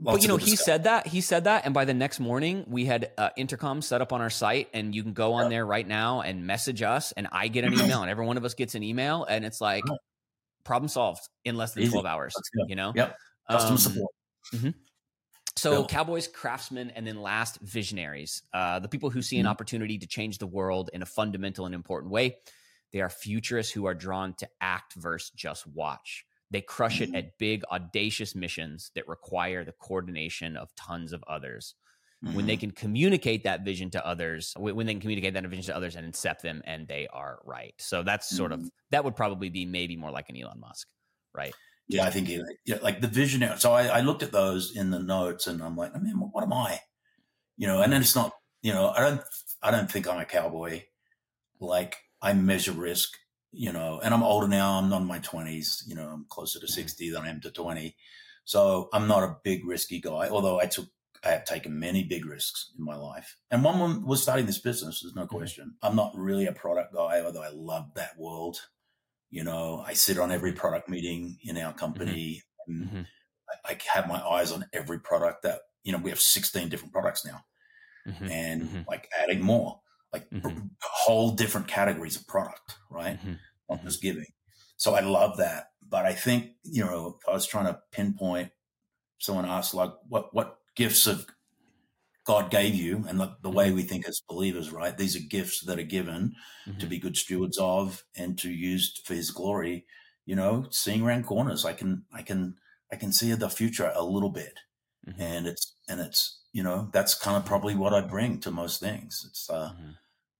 but 0.00 0.22
you 0.22 0.28
know, 0.28 0.36
he 0.36 0.54
said 0.54 0.84
that 0.84 1.08
he 1.08 1.20
said 1.20 1.44
that, 1.44 1.64
and 1.64 1.74
by 1.74 1.84
the 1.84 1.94
next 1.94 2.20
morning, 2.20 2.64
we 2.68 2.84
had 2.84 3.10
uh, 3.18 3.30
intercom 3.36 3.82
set 3.82 4.00
up 4.00 4.12
on 4.12 4.20
our 4.20 4.30
site, 4.30 4.68
and 4.72 4.94
you 4.94 5.02
can 5.02 5.12
go 5.12 5.32
on 5.32 5.50
there 5.50 5.66
right 5.66 5.86
now 5.86 6.20
and 6.20 6.46
message 6.46 6.82
us, 6.82 7.12
and 7.12 7.26
I 7.32 7.48
get 7.48 7.64
an 7.64 7.74
email, 7.80 8.02
and 8.02 8.10
every 8.10 8.24
one 8.24 8.36
of 8.36 8.44
us 8.44 8.54
gets 8.54 8.76
an 8.76 8.84
email, 8.84 9.24
and 9.24 9.44
it's 9.44 9.60
like 9.60 9.84
problem 10.64 10.88
solved 10.88 11.28
in 11.44 11.56
less 11.56 11.74
than 11.74 11.82
Easy. 11.82 11.92
twelve 11.92 12.06
hours. 12.06 12.34
You 12.68 12.76
know, 12.76 12.92
yep, 12.94 13.16
customer 13.50 13.72
um, 13.72 13.78
support. 13.78 14.12
Mm-hmm. 14.54 14.70
So, 15.56 15.84
cowboys, 15.84 16.28
craftsmen, 16.28 16.90
and 16.90 17.04
then 17.04 17.20
last, 17.20 17.58
visionaries. 17.60 18.42
Uh, 18.54 18.78
the 18.78 18.86
people 18.86 19.10
who 19.10 19.20
see 19.20 19.38
an 19.38 19.42
mm-hmm. 19.42 19.50
opportunity 19.50 19.98
to 19.98 20.06
change 20.06 20.38
the 20.38 20.46
world 20.46 20.90
in 20.92 21.02
a 21.02 21.06
fundamental 21.06 21.66
and 21.66 21.74
important 21.74 22.12
way. 22.12 22.36
They 22.92 23.00
are 23.00 23.10
futurists 23.10 23.72
who 23.72 23.86
are 23.86 23.94
drawn 23.94 24.34
to 24.34 24.48
act 24.60 24.94
versus 24.94 25.30
just 25.30 25.66
watch. 25.66 26.24
They 26.50 26.62
crush 26.62 27.00
it 27.00 27.08
mm-hmm. 27.08 27.16
at 27.16 27.38
big, 27.38 27.64
audacious 27.70 28.34
missions 28.34 28.90
that 28.94 29.06
require 29.06 29.64
the 29.64 29.72
coordination 29.72 30.56
of 30.56 30.74
tons 30.74 31.12
of 31.12 31.22
others. 31.28 31.74
Mm-hmm. 32.24 32.34
When 32.34 32.46
they 32.46 32.54
mm-hmm. 32.54 32.60
can 32.60 32.70
communicate 32.72 33.44
that 33.44 33.64
vision 33.64 33.90
to 33.90 34.04
others, 34.04 34.54
when 34.56 34.86
they 34.86 34.94
can 34.94 35.00
communicate 35.00 35.34
that 35.34 35.44
vision 35.44 35.64
to 35.66 35.76
others 35.76 35.94
and 35.94 36.10
incept 36.10 36.40
them, 36.40 36.62
and 36.64 36.88
they 36.88 37.06
are 37.12 37.38
right. 37.44 37.74
So 37.78 38.02
that's 38.02 38.28
sort 38.28 38.50
mm-hmm. 38.50 38.64
of 38.64 38.70
that 38.90 39.04
would 39.04 39.14
probably 39.14 39.50
be 39.50 39.66
maybe 39.66 39.96
more 39.96 40.10
like 40.10 40.28
an 40.30 40.36
Elon 40.36 40.58
Musk, 40.58 40.88
right? 41.32 41.54
Yeah, 41.86 42.04
I 42.04 42.10
think 42.10 42.28
yeah, 42.66 42.78
like 42.82 43.00
the 43.00 43.08
visionary. 43.08 43.58
So 43.58 43.72
I, 43.72 43.86
I 43.86 44.00
looked 44.00 44.22
at 44.22 44.32
those 44.32 44.76
in 44.76 44.90
the 44.90 44.98
notes, 44.98 45.46
and 45.46 45.62
I'm 45.62 45.76
like, 45.76 45.94
I 45.94 45.98
mean, 45.98 46.14
what 46.16 46.42
am 46.42 46.52
I? 46.52 46.80
You 47.56 47.66
know, 47.66 47.82
and 47.82 47.92
then 47.92 48.00
it's 48.02 48.16
not. 48.16 48.32
You 48.62 48.72
know, 48.72 48.88
I 48.88 49.00
don't. 49.00 49.20
I 49.62 49.70
don't 49.70 49.90
think 49.90 50.08
I'm 50.08 50.18
a 50.18 50.24
cowboy. 50.24 50.82
Like 51.60 51.96
I 52.20 52.32
measure 52.32 52.72
risk 52.72 53.16
you 53.52 53.72
know, 53.72 54.00
and 54.02 54.12
I'm 54.12 54.22
older 54.22 54.48
now. 54.48 54.78
I'm 54.78 54.88
not 54.88 55.02
in 55.02 55.06
my 55.06 55.20
20s. 55.20 55.86
You 55.86 55.94
know, 55.94 56.08
I'm 56.08 56.26
closer 56.28 56.58
to 56.60 56.66
mm-hmm. 56.66 56.72
60 56.72 57.10
than 57.10 57.22
I 57.22 57.30
am 57.30 57.40
to 57.40 57.50
20. 57.50 57.96
So 58.44 58.88
I'm 58.92 59.08
not 59.08 59.22
a 59.22 59.36
big 59.44 59.66
risky 59.66 60.00
guy, 60.00 60.28
although 60.28 60.60
I 60.60 60.66
took, 60.66 60.86
I 61.24 61.30
have 61.30 61.44
taken 61.44 61.78
many 61.78 62.04
big 62.04 62.24
risks 62.24 62.72
in 62.78 62.84
my 62.84 62.96
life. 62.96 63.36
And 63.50 63.64
one 63.64 64.06
was 64.06 64.22
starting 64.22 64.46
this 64.46 64.58
business. 64.58 65.00
There's 65.02 65.14
no 65.14 65.22
mm-hmm. 65.22 65.36
question. 65.36 65.74
I'm 65.82 65.96
not 65.96 66.12
really 66.14 66.46
a 66.46 66.52
product 66.52 66.94
guy, 66.94 67.20
although 67.20 67.42
I 67.42 67.50
love 67.52 67.90
that 67.96 68.18
world. 68.18 68.60
You 69.30 69.44
know, 69.44 69.84
I 69.86 69.92
sit 69.92 70.18
on 70.18 70.32
every 70.32 70.52
product 70.52 70.88
meeting 70.88 71.38
in 71.42 71.58
our 71.58 71.72
company. 71.72 72.42
Mm-hmm. 72.70 72.82
mm-hmm. 72.84 73.02
I, 73.66 73.72
I, 73.72 73.78
have 73.94 74.06
my 74.06 74.20
eyes 74.20 74.52
on 74.52 74.66
every 74.74 75.00
product 75.00 75.42
that, 75.44 75.60
you 75.82 75.90
know, 75.90 75.98
we 75.98 76.10
have 76.10 76.20
16 76.20 76.68
different 76.68 76.92
products 76.92 77.24
now 77.24 77.40
mm-hmm. 78.06 78.30
and 78.30 78.62
mm-hmm. 78.62 78.80
like 78.86 79.08
adding 79.22 79.40
more 79.40 79.80
like 80.12 80.28
mm-hmm. 80.30 80.58
whole 80.82 81.30
different 81.32 81.68
categories 81.68 82.16
of 82.16 82.26
product, 82.26 82.76
right? 82.90 83.18
Mm-hmm. 83.18 83.34
Not 83.68 83.84
just 83.84 84.02
giving. 84.02 84.26
So 84.76 84.94
I 84.94 85.00
love 85.00 85.36
that. 85.38 85.70
But 85.88 86.06
I 86.06 86.12
think, 86.12 86.50
you 86.64 86.84
know, 86.84 87.18
I 87.26 87.32
was 87.32 87.46
trying 87.46 87.66
to 87.66 87.78
pinpoint 87.92 88.50
someone 89.18 89.46
asked 89.46 89.74
like 89.74 89.92
what 90.08 90.32
what 90.34 90.58
gifts 90.76 91.06
of 91.06 91.26
God 92.24 92.50
gave 92.50 92.74
you 92.74 93.04
and 93.08 93.18
the, 93.18 93.36
the 93.42 93.50
way 93.50 93.68
mm-hmm. 93.68 93.76
we 93.76 93.82
think 93.82 94.06
as 94.06 94.20
believers, 94.28 94.70
right? 94.70 94.96
These 94.96 95.16
are 95.16 95.20
gifts 95.20 95.64
that 95.64 95.78
are 95.78 95.82
given 95.82 96.34
mm-hmm. 96.68 96.78
to 96.78 96.86
be 96.86 96.98
good 96.98 97.16
stewards 97.16 97.56
of 97.58 98.04
and 98.16 98.38
to 98.38 98.50
use 98.50 99.00
for 99.04 99.14
his 99.14 99.30
glory, 99.30 99.86
you 100.26 100.36
know, 100.36 100.66
seeing 100.70 101.02
around 101.02 101.26
corners. 101.26 101.64
I 101.64 101.72
can 101.72 102.04
I 102.12 102.22
can 102.22 102.56
I 102.92 102.96
can 102.96 103.12
see 103.12 103.32
the 103.32 103.48
future 103.48 103.90
a 103.94 104.04
little 104.04 104.30
bit. 104.30 104.60
Mm-hmm. 105.08 105.22
And 105.22 105.46
it's 105.46 105.74
and 105.88 106.00
it's 106.00 106.37
you 106.58 106.64
know, 106.64 106.88
that's 106.90 107.14
kind 107.14 107.36
of 107.36 107.44
probably 107.44 107.76
what 107.76 107.94
I 107.94 108.00
bring 108.00 108.40
to 108.40 108.50
most 108.50 108.80
things. 108.80 109.24
It's 109.28 109.48
uh, 109.48 109.70
mm-hmm. 109.72 109.90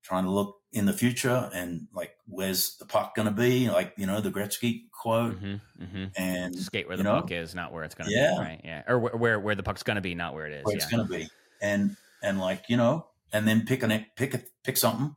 trying 0.03 0.25
to 0.25 0.31
look 0.31 0.57
in 0.73 0.85
the 0.85 0.93
future 0.93 1.49
and 1.55 1.87
like, 1.95 2.11
where's 2.27 2.77
the 2.79 2.87
puck 2.87 3.15
going 3.15 3.27
to 3.27 3.33
be? 3.33 3.71
Like, 3.71 3.93
you 3.97 4.05
know, 4.05 4.21
the 4.21 4.33
Gretzky 4.33 4.91
quote 4.91 5.37
mm-hmm, 5.37 5.85
mm-hmm. 5.85 6.05
and 6.17 6.59
skate 6.59 6.89
where 6.89 6.97
the 6.97 7.05
know, 7.05 7.21
puck 7.21 7.31
is, 7.31 7.55
not 7.55 7.73
where 7.73 7.85
it's 7.85 7.95
going 7.95 8.11
to 8.11 8.17
yeah. 8.17 8.33
be. 8.33 8.41
Right. 8.41 8.61
Yeah. 8.65 8.83
Or 8.89 8.99
where, 8.99 9.17
where, 9.17 9.39
where 9.39 9.55
the 9.55 9.63
puck's 9.63 9.85
going 9.85 9.95
to 9.95 10.01
be, 10.01 10.17
not 10.17 10.35
where 10.35 10.47
it 10.47 10.55
is. 10.55 10.65
Where 10.65 10.75
yeah. 10.75 10.83
it's 10.83 10.91
going 10.91 11.07
to 11.07 11.13
be. 11.13 11.29
And, 11.63 11.97
and 12.21 12.41
like, 12.41 12.65
you 12.69 12.77
know, 12.77 13.07
and 13.33 13.47
then 13.47 13.65
pick 13.65 13.85
an, 13.85 14.07
pick 14.17 14.35
a, 14.35 14.43
pick 14.65 14.77
something, 14.77 15.15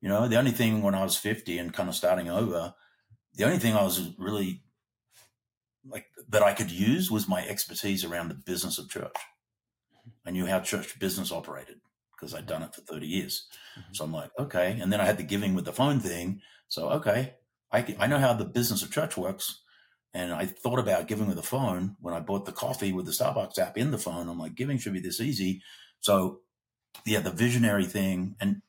you 0.00 0.08
know, 0.08 0.28
the 0.28 0.38
only 0.38 0.52
thing 0.52 0.80
when 0.80 0.94
I 0.94 1.04
was 1.04 1.18
50 1.18 1.58
and 1.58 1.74
kind 1.74 1.90
of 1.90 1.94
starting 1.94 2.30
over, 2.30 2.72
the 3.34 3.44
only 3.44 3.58
thing 3.58 3.76
I 3.76 3.82
was 3.82 4.14
really 4.16 4.62
like 5.86 6.06
that 6.30 6.42
I 6.42 6.54
could 6.54 6.70
use 6.70 7.10
was 7.10 7.28
my 7.28 7.46
expertise 7.46 8.02
around 8.02 8.28
the 8.28 8.34
business 8.34 8.78
of 8.78 8.88
church. 8.88 9.12
I 10.28 10.30
knew 10.30 10.44
how 10.44 10.60
church 10.60 10.98
business 10.98 11.32
operated 11.32 11.80
because 12.12 12.34
I'd 12.34 12.46
done 12.46 12.62
it 12.62 12.74
for 12.74 12.82
30 12.82 13.06
years. 13.06 13.46
Mm-hmm. 13.78 13.94
So 13.94 14.04
I'm 14.04 14.12
like, 14.12 14.30
okay. 14.38 14.78
And 14.78 14.92
then 14.92 15.00
I 15.00 15.06
had 15.06 15.16
the 15.16 15.22
giving 15.22 15.54
with 15.54 15.64
the 15.64 15.72
phone 15.72 16.00
thing. 16.00 16.42
So, 16.68 16.90
okay, 16.90 17.36
I, 17.72 17.96
I 17.98 18.06
know 18.06 18.18
how 18.18 18.34
the 18.34 18.44
business 18.44 18.82
of 18.82 18.92
church 18.92 19.16
works. 19.16 19.62
And 20.12 20.34
I 20.34 20.44
thought 20.44 20.78
about 20.78 21.08
giving 21.08 21.28
with 21.28 21.36
the 21.36 21.42
phone 21.42 21.96
when 22.00 22.12
I 22.12 22.20
bought 22.20 22.44
the 22.44 22.52
coffee 22.52 22.92
with 22.92 23.06
the 23.06 23.12
Starbucks 23.12 23.58
app 23.58 23.78
in 23.78 23.90
the 23.90 23.96
phone. 23.96 24.28
I'm 24.28 24.38
like, 24.38 24.54
giving 24.54 24.76
should 24.76 24.92
be 24.92 25.00
this 25.00 25.20
easy. 25.20 25.62
So, 26.00 26.40
yeah, 27.06 27.20
the 27.20 27.30
visionary 27.30 27.86
thing, 27.86 28.36
and 28.38 28.60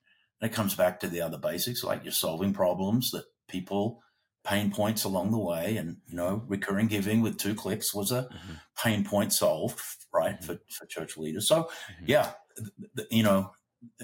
it 0.42 0.54
comes 0.54 0.76
back 0.76 1.02
to 1.02 1.08
the 1.08 1.22
other 1.22 1.38
basics, 1.38 1.84
like 1.84 2.04
you're 2.04 2.14
solving 2.14 2.54
problems 2.54 3.12
that 3.12 3.26
people 3.50 4.02
pain 4.50 4.72
points 4.72 5.04
along 5.04 5.32
the 5.32 5.38
way. 5.38 5.78
And, 5.78 5.98
you 6.08 6.16
know, 6.16 6.44
recurring 6.48 6.88
giving 6.88 7.22
with 7.22 7.38
two 7.38 7.54
clicks 7.54 7.94
was 7.94 8.12
a 8.12 8.24
mm-hmm. 8.24 8.54
pain 8.84 9.06
point 9.06 9.32
solved, 9.32 9.80
right, 10.12 10.36
mm-hmm. 10.36 10.46
for, 10.46 10.60
for 10.70 10.88
church 10.88 11.18
leaders. 11.18 11.48
So, 11.48 11.64
mm-hmm. 11.64 12.06
yeah, 12.08 12.32
you 13.12 13.22
know, 13.22 13.52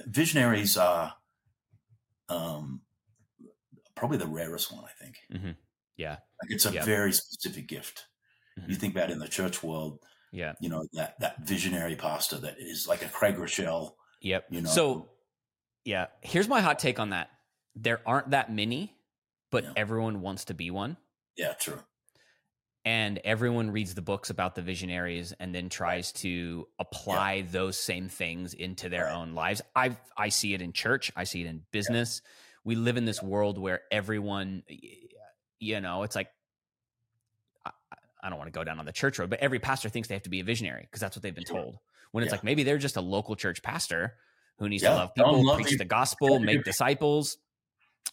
visionaries 0.05 0.77
are 0.77 1.15
um, 2.29 2.81
probably 3.95 4.17
the 4.17 4.27
rarest 4.27 4.71
one, 4.71 4.83
I 4.83 5.03
think. 5.03 5.15
Mm-hmm. 5.33 5.51
Yeah. 5.97 6.17
Like 6.41 6.51
it's 6.51 6.65
a 6.65 6.71
very 6.71 7.11
specific 7.11 7.67
gift. 7.67 8.05
You 8.55 8.63
mm-hmm. 8.63 8.73
think 8.73 8.95
about 8.95 9.09
in 9.09 9.19
the 9.19 9.27
church 9.27 9.63
world, 9.63 9.99
yeah, 10.31 10.53
you 10.61 10.69
know, 10.69 10.85
that, 10.93 11.19
that 11.21 11.47
visionary 11.47 11.95
pastor 11.95 12.37
that 12.37 12.55
is 12.59 12.87
like 12.87 13.03
a 13.03 13.09
Craig 13.09 13.35
Groeschel. 13.35 13.93
Yep. 14.21 14.45
You 14.49 14.61
know, 14.61 14.69
so 14.69 15.09
yeah, 15.85 16.07
here's 16.21 16.47
my 16.47 16.61
hot 16.61 16.79
take 16.79 16.99
on 16.99 17.09
that. 17.09 17.29
There 17.75 18.01
aren't 18.05 18.31
that 18.31 18.51
many 18.51 18.94
but 19.51 19.63
yeah. 19.63 19.71
everyone 19.75 20.21
wants 20.21 20.45
to 20.45 20.53
be 20.53 20.71
one. 20.71 20.97
Yeah, 21.37 21.53
true. 21.53 21.79
And 22.83 23.19
everyone 23.23 23.71
reads 23.71 23.95
the 23.95 24.03
books 24.03 24.29
about 24.29 24.53
the 24.53 24.61
visionaries 24.61 25.33
and 25.39 25.55
then 25.55 25.69
tries 25.69 26.11
to 26.13 26.67
apply 26.77 27.33
yeah. 27.33 27.45
those 27.49 27.79
same 27.79 28.09
things 28.09 28.53
into 28.53 28.89
their 28.89 29.05
right. 29.05 29.15
own 29.15 29.33
lives. 29.33 29.61
I 29.75 29.97
I 30.15 30.29
see 30.29 30.53
it 30.53 30.61
in 30.61 30.71
church. 30.71 31.11
I 31.15 31.23
see 31.23 31.41
it 31.41 31.47
in 31.47 31.63
business. 31.71 32.21
Yeah. 32.23 32.29
We 32.63 32.75
live 32.75 32.97
in 32.97 33.05
this 33.05 33.23
world 33.23 33.57
where 33.57 33.81
everyone, 33.91 34.63
you 35.59 35.81
know, 35.81 36.03
it's 36.03 36.15
like 36.15 36.27
I, 37.65 37.71
I 38.21 38.29
don't 38.29 38.37
want 38.37 38.53
to 38.53 38.57
go 38.57 38.63
down 38.63 38.79
on 38.79 38.85
the 38.85 38.91
church 38.91 39.17
road, 39.17 39.31
but 39.31 39.39
every 39.39 39.59
pastor 39.59 39.89
thinks 39.89 40.07
they 40.07 40.15
have 40.15 40.23
to 40.23 40.29
be 40.29 40.39
a 40.39 40.43
visionary 40.43 40.81
because 40.81 41.01
that's 41.01 41.15
what 41.15 41.23
they've 41.23 41.33
been 41.33 41.43
told. 41.43 41.77
When 42.11 42.23
it's 42.23 42.31
like 42.31 42.43
maybe 42.43 42.63
they're 42.63 42.77
just 42.77 42.97
a 42.97 43.01
local 43.01 43.35
church 43.35 43.63
pastor 43.63 44.13
who 44.59 44.69
needs 44.69 44.83
to 44.83 44.89
love 44.89 45.13
people, 45.15 45.43
love 45.43 45.57
preach 45.57 45.71
you. 45.71 45.77
the 45.77 45.85
gospel, 45.85 46.39
make 46.39 46.63
disciples 46.63 47.37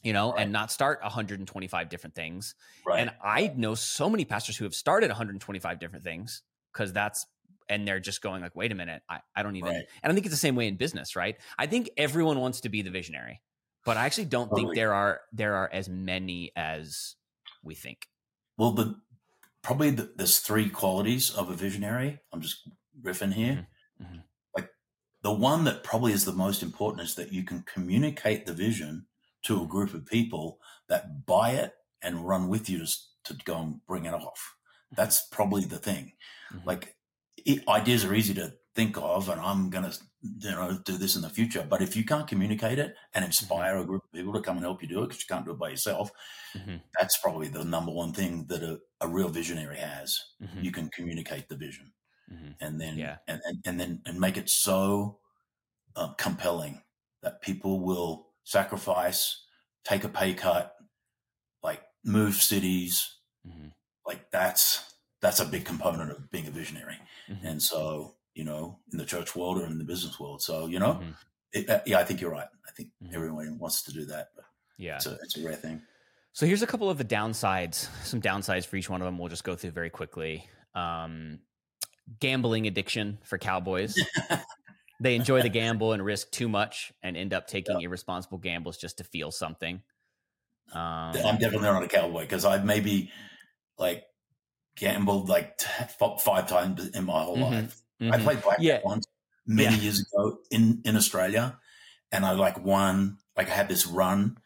you 0.03 0.13
know, 0.13 0.33
right. 0.33 0.43
and 0.43 0.53
not 0.53 0.71
start 0.71 1.01
125 1.03 1.89
different 1.89 2.15
things. 2.15 2.55
Right. 2.87 3.01
And 3.01 3.11
I 3.23 3.53
know 3.57 3.75
so 3.75 4.09
many 4.09 4.25
pastors 4.25 4.57
who 4.57 4.65
have 4.65 4.75
started 4.75 5.09
125 5.09 5.79
different 5.79 6.05
things 6.05 6.43
because 6.73 6.93
that's 6.93 7.27
and 7.69 7.87
they're 7.87 8.01
just 8.01 8.23
going 8.23 8.43
like, 8.43 8.57
wait 8.57 8.73
a 8.73 8.75
minute, 8.75 9.03
I, 9.09 9.21
I 9.37 9.43
don't 9.43 9.57
even 9.57 9.71
right. 9.71 9.85
and 10.03 10.11
I 10.11 10.15
think 10.15 10.27
it's 10.27 10.35
the 10.35 10.39
same 10.41 10.57
way 10.57 10.67
in 10.67 10.77
business, 10.77 11.15
right? 11.17 11.37
I 11.59 11.67
think 11.67 11.91
everyone 11.97 12.41
wants 12.41 12.63
to 12.63 12.69
be 12.69 12.83
the 12.83 12.91
visionary, 12.91 13.41
but 13.85 13.97
I 13.97 14.07
actually 14.07 14.27
don't 14.27 14.49
totally. 14.49 14.63
think 14.63 14.75
there 14.77 14.95
are 14.95 15.21
there 15.33 15.55
are 15.55 15.71
as 15.73 15.89
many 15.89 16.53
as 16.57 17.17
we 17.63 17.75
think. 17.75 18.09
Well, 18.57 18.73
the 18.73 18.97
probably 19.63 19.91
the, 19.91 20.13
there's 20.17 20.39
three 20.39 20.69
qualities 20.69 21.31
of 21.31 21.51
a 21.51 21.55
visionary. 21.55 22.21
I'm 22.33 22.41
just 22.41 22.69
riffing 23.01 23.35
here. 23.35 23.69
Mm-hmm. 24.01 24.05
Mm-hmm. 24.05 24.19
Like 24.57 24.71
the 25.23 25.33
one 25.33 25.65
that 25.65 25.85
probably 25.85 26.13
is 26.13 26.25
the 26.25 26.33
most 26.33 26.63
important 26.63 27.07
is 27.07 27.15
that 27.15 27.33
you 27.33 27.45
can 27.45 27.63
communicate 27.63 28.47
the 28.47 28.53
vision 28.53 29.07
to 29.45 29.63
a 29.63 29.67
group 29.67 29.95
of 29.95 30.07
people 30.07 30.59
that 30.89 31.27
buy 31.27 31.51
it 31.51 31.73
and 32.03 32.27
run 32.27 32.49
with 32.49 32.69
you 32.69 32.85
to, 32.85 32.93
to 33.25 33.35
go 33.45 33.59
and 33.59 33.87
bring 33.87 34.05
it 34.05 34.15
off. 34.15 34.57
That's 34.95 35.27
probably 35.29 35.65
the 35.65 35.79
thing. 35.79 36.13
Mm-hmm. 36.53 36.69
Like 36.69 36.97
it, 37.39 37.67
ideas 37.69 38.05
are 38.05 38.15
easy 38.15 38.35
to 38.35 38.53
think 38.75 38.97
of, 38.99 39.29
and 39.29 39.41
I'm 39.41 39.71
going 39.71 39.91
to, 39.91 39.99
you 40.23 40.51
know, 40.51 40.79
do 40.85 40.97
this 40.97 41.17
in 41.17 41.23
the 41.23 41.29
future. 41.29 41.67
But 41.69 41.83
if 41.83 41.97
you 41.97 42.05
can't 42.05 42.27
communicate 42.27 42.79
it 42.79 42.95
and 43.15 43.25
inspire 43.25 43.75
mm-hmm. 43.75 43.83
a 43.83 43.87
group 43.87 44.05
of 44.05 44.13
people 44.13 44.33
to 44.33 44.41
come 44.41 44.57
and 44.57 44.65
help 44.65 44.83
you 44.83 44.89
do 44.89 45.03
it, 45.03 45.09
because 45.09 45.21
you 45.21 45.27
can't 45.29 45.45
do 45.45 45.53
it 45.53 45.59
by 45.59 45.71
yourself, 45.71 46.11
mm-hmm. 46.57 46.77
that's 46.99 47.19
probably 47.19 47.49
the 47.49 47.65
number 47.65 47.93
one 47.93 48.13
thing 48.13 48.47
that 48.49 48.63
a, 48.63 48.79
a 49.01 49.09
real 49.09 49.29
visionary 49.29 49.79
has. 49.79 50.19
Mm-hmm. 50.43 50.63
You 50.63 50.73
can 50.73 50.89
communicate 50.89 51.49
the 51.49 51.57
vision, 51.57 51.93
mm-hmm. 52.33 52.53
and 52.61 52.81
then 52.81 52.99
yeah. 52.99 53.17
and, 53.29 53.41
and, 53.45 53.59
and 53.65 53.81
then 53.81 54.03
and 54.07 54.21
make 54.21 54.37
it 54.37 54.49
so 54.49 55.19
uh, 55.97 56.13
compelling 56.15 56.83
that 57.23 57.43
people 57.43 57.81
will 57.81 58.29
sacrifice, 58.45 59.45
take 59.85 60.05
a 60.05 60.09
pay 60.09 60.35
cut, 60.35 60.75
like 61.63 61.83
move 62.05 62.35
cities, 62.35 63.17
mm-hmm. 63.47 63.69
like 64.07 64.31
that's 64.31 64.95
that's 65.21 65.41
a 65.41 65.45
big 65.45 65.65
component 65.65 66.11
of 66.11 66.31
being 66.31 66.47
a 66.47 66.51
visionary. 66.51 66.99
Mm-hmm. 67.31 67.47
And 67.47 67.63
so, 67.63 68.17
you 68.35 68.45
know, 68.45 68.79
in 68.93 68.99
the 68.99 69.05
church 69.05 69.37
world 69.37 69.61
or 69.61 69.67
in 69.67 69.79
the 69.79 69.85
business 69.85 70.19
world. 70.19 70.43
So, 70.43 70.67
you 70.67 70.81
know, 70.81 70.95
mm-hmm. 70.95 71.11
it, 71.53 71.71
uh, 71.71 71.81
yeah, 71.87 71.99
I 71.99 72.05
think 72.05 72.21
you're 72.21 72.33
right. 72.33 72.49
I 72.67 72.73
think 72.73 72.91
mm-hmm. 73.03 73.15
everyone 73.15 73.59
wants 73.59 73.83
to 73.85 73.93
do 73.93 74.05
that, 74.07 74.31
but 74.35 74.45
yeah, 74.79 74.97
it's 74.97 75.07
a, 75.07 75.19
it's 75.23 75.37
a 75.37 75.45
rare 75.45 75.55
thing. 75.55 75.83
So 76.33 76.47
here's 76.47 76.63
a 76.63 76.67
couple 76.67 76.89
of 76.89 76.99
the 76.99 77.05
downsides, 77.05 77.89
some 78.05 78.21
downsides 78.21 78.67
for 78.67 78.77
each 78.77 78.89
one 78.89 79.03
of 79.03 79.05
them. 79.05 79.19
We'll 79.19 79.29
just 79.29 79.45
go 79.45 79.55
through 79.55 79.73
very 79.73 79.91
quickly. 79.91 80.49
Um, 80.75 81.41
gambling 82.21 82.67
addiction 82.67 83.19
for 83.23 83.39
cowboys. 83.39 83.95
they 85.03 85.17
enjoy 85.17 85.43
the 85.43 85.49
gamble 85.61 85.93
and 85.93 86.05
risk 86.05 86.31
too 86.31 86.49
much 86.49 86.93
and 87.03 87.17
end 87.17 87.33
up 87.33 87.47
taking 87.47 87.81
yeah. 87.81 87.87
irresponsible 87.87 88.39
gambles 88.39 88.77
just 88.79 88.99
to 88.99 89.05
feel 89.05 89.31
something. 89.31 89.83
Um, 90.73 90.81
I'm 90.81 91.39
definitely 91.39 91.63
not 91.63 91.83
a 91.83 91.89
cowboy 91.89 92.23
because 92.23 92.45
I've 92.45 92.65
maybe 92.65 93.11
like 93.79 94.05
gambled 94.77 95.29
like 95.29 95.61
five 95.61 96.49
times 96.49 96.89
in 96.89 97.05
my 97.05 97.23
whole 97.25 97.37
mm-hmm, 97.37 97.55
life. 97.55 97.81
Mm-hmm. 98.01 98.13
I 98.13 98.19
played 98.19 98.43
blackjack 98.43 98.65
yeah. 98.65 98.81
once 98.85 99.07
many 99.47 99.77
yeah. 99.77 99.83
years 99.83 100.01
ago 100.01 100.39
in 100.51 100.81
in 100.85 100.97
Australia, 100.97 101.59
and 102.11 102.25
I 102.25 102.33
like 102.33 102.65
won 102.65 103.19
like 103.37 103.49
I 103.49 103.53
had 103.55 103.69
this 103.69 103.87
run 103.87 104.39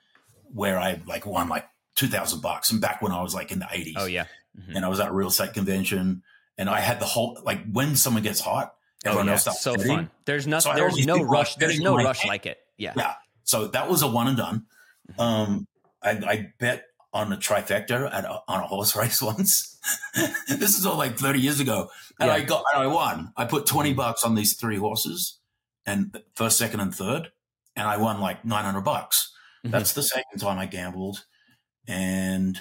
where 0.53 0.79
I 0.79 1.01
like 1.07 1.27
won 1.27 1.49
like 1.49 1.67
two 1.95 2.09
thousand 2.09 2.41
bucks, 2.41 2.73
and 2.73 2.81
back 2.81 3.03
when 3.03 3.13
I 3.13 3.23
was 3.23 3.35
like 3.35 3.53
in 3.53 3.61
the 3.61 3.69
eighties. 3.71 3.97
Oh 3.97 4.07
yeah, 4.07 4.27
mm-hmm. 4.59 4.75
and 4.75 4.85
I 4.85 4.89
was 4.89 4.99
at 4.99 5.09
a 5.09 5.15
real 5.15 5.29
estate 5.29 5.55
convention, 5.55 6.23
and 6.59 6.69
I 6.69 6.81
had 6.81 6.99
the 6.99 7.07
whole 7.07 7.39
like 7.45 7.61
when 7.71 7.95
someone 7.95 8.23
gets 8.23 8.41
hot, 8.41 8.75
everyone 9.07 9.29
oh, 9.29 9.33
yeah. 9.33 9.39
else 9.47 9.61
so 9.61 9.75
fun. 9.77 10.11
There's 10.25 10.47
nothing. 10.47 10.73
So 10.73 10.79
there's 10.79 11.07
no 11.07 11.23
rush. 11.23 11.57
There's 11.57 11.81
no 11.81 11.97
rush 11.97 12.27
like 12.27 12.47
it. 12.47 12.59
Yeah, 12.77 12.93
yeah. 12.97 13.15
So 13.45 13.69
that 13.69 13.89
was 13.89 14.03
a 14.03 14.09
one 14.09 14.29
and 14.29 14.37
done. 14.37 14.67
Mm-hmm. 15.13 15.21
Um, 15.21 15.67
I, 16.03 16.11
I 16.11 16.53
bet 16.59 16.85
on 17.13 17.33
a 17.33 17.37
trifecta 17.37 18.13
at 18.13 18.25
a, 18.25 18.41
on 18.49 18.61
a 18.61 18.67
horse 18.67 18.95
race 18.97 19.23
once. 19.23 19.79
this 20.49 20.79
is 20.79 20.85
all 20.85 20.99
like 20.99 21.19
30 21.19 21.41
years 21.41 21.61
ago. 21.61 21.89
And 22.21 22.29
yeah. 22.29 22.35
I 22.35 22.41
got, 22.43 22.65
and 22.75 22.83
I 22.83 22.87
won. 22.87 23.33
I 23.37 23.45
put 23.45 23.67
20 23.67 23.91
mm-hmm. 23.91 23.97
bucks 23.97 24.25
on 24.25 24.35
these 24.35 24.55
three 24.55 24.77
horses 24.77 25.39
and 25.85 26.21
first, 26.35 26.59
second, 26.59 26.81
and 26.81 26.95
third. 26.95 27.31
And 27.75 27.87
I 27.87 27.97
won 27.97 28.21
like 28.21 28.45
900 28.45 28.81
bucks. 28.83 29.33
Mm-hmm. 29.65 29.73
That's 29.73 29.93
the 29.93 30.03
second 30.03 30.39
time 30.39 30.59
I 30.59 30.67
gambled. 30.67 31.25
And 31.87 32.59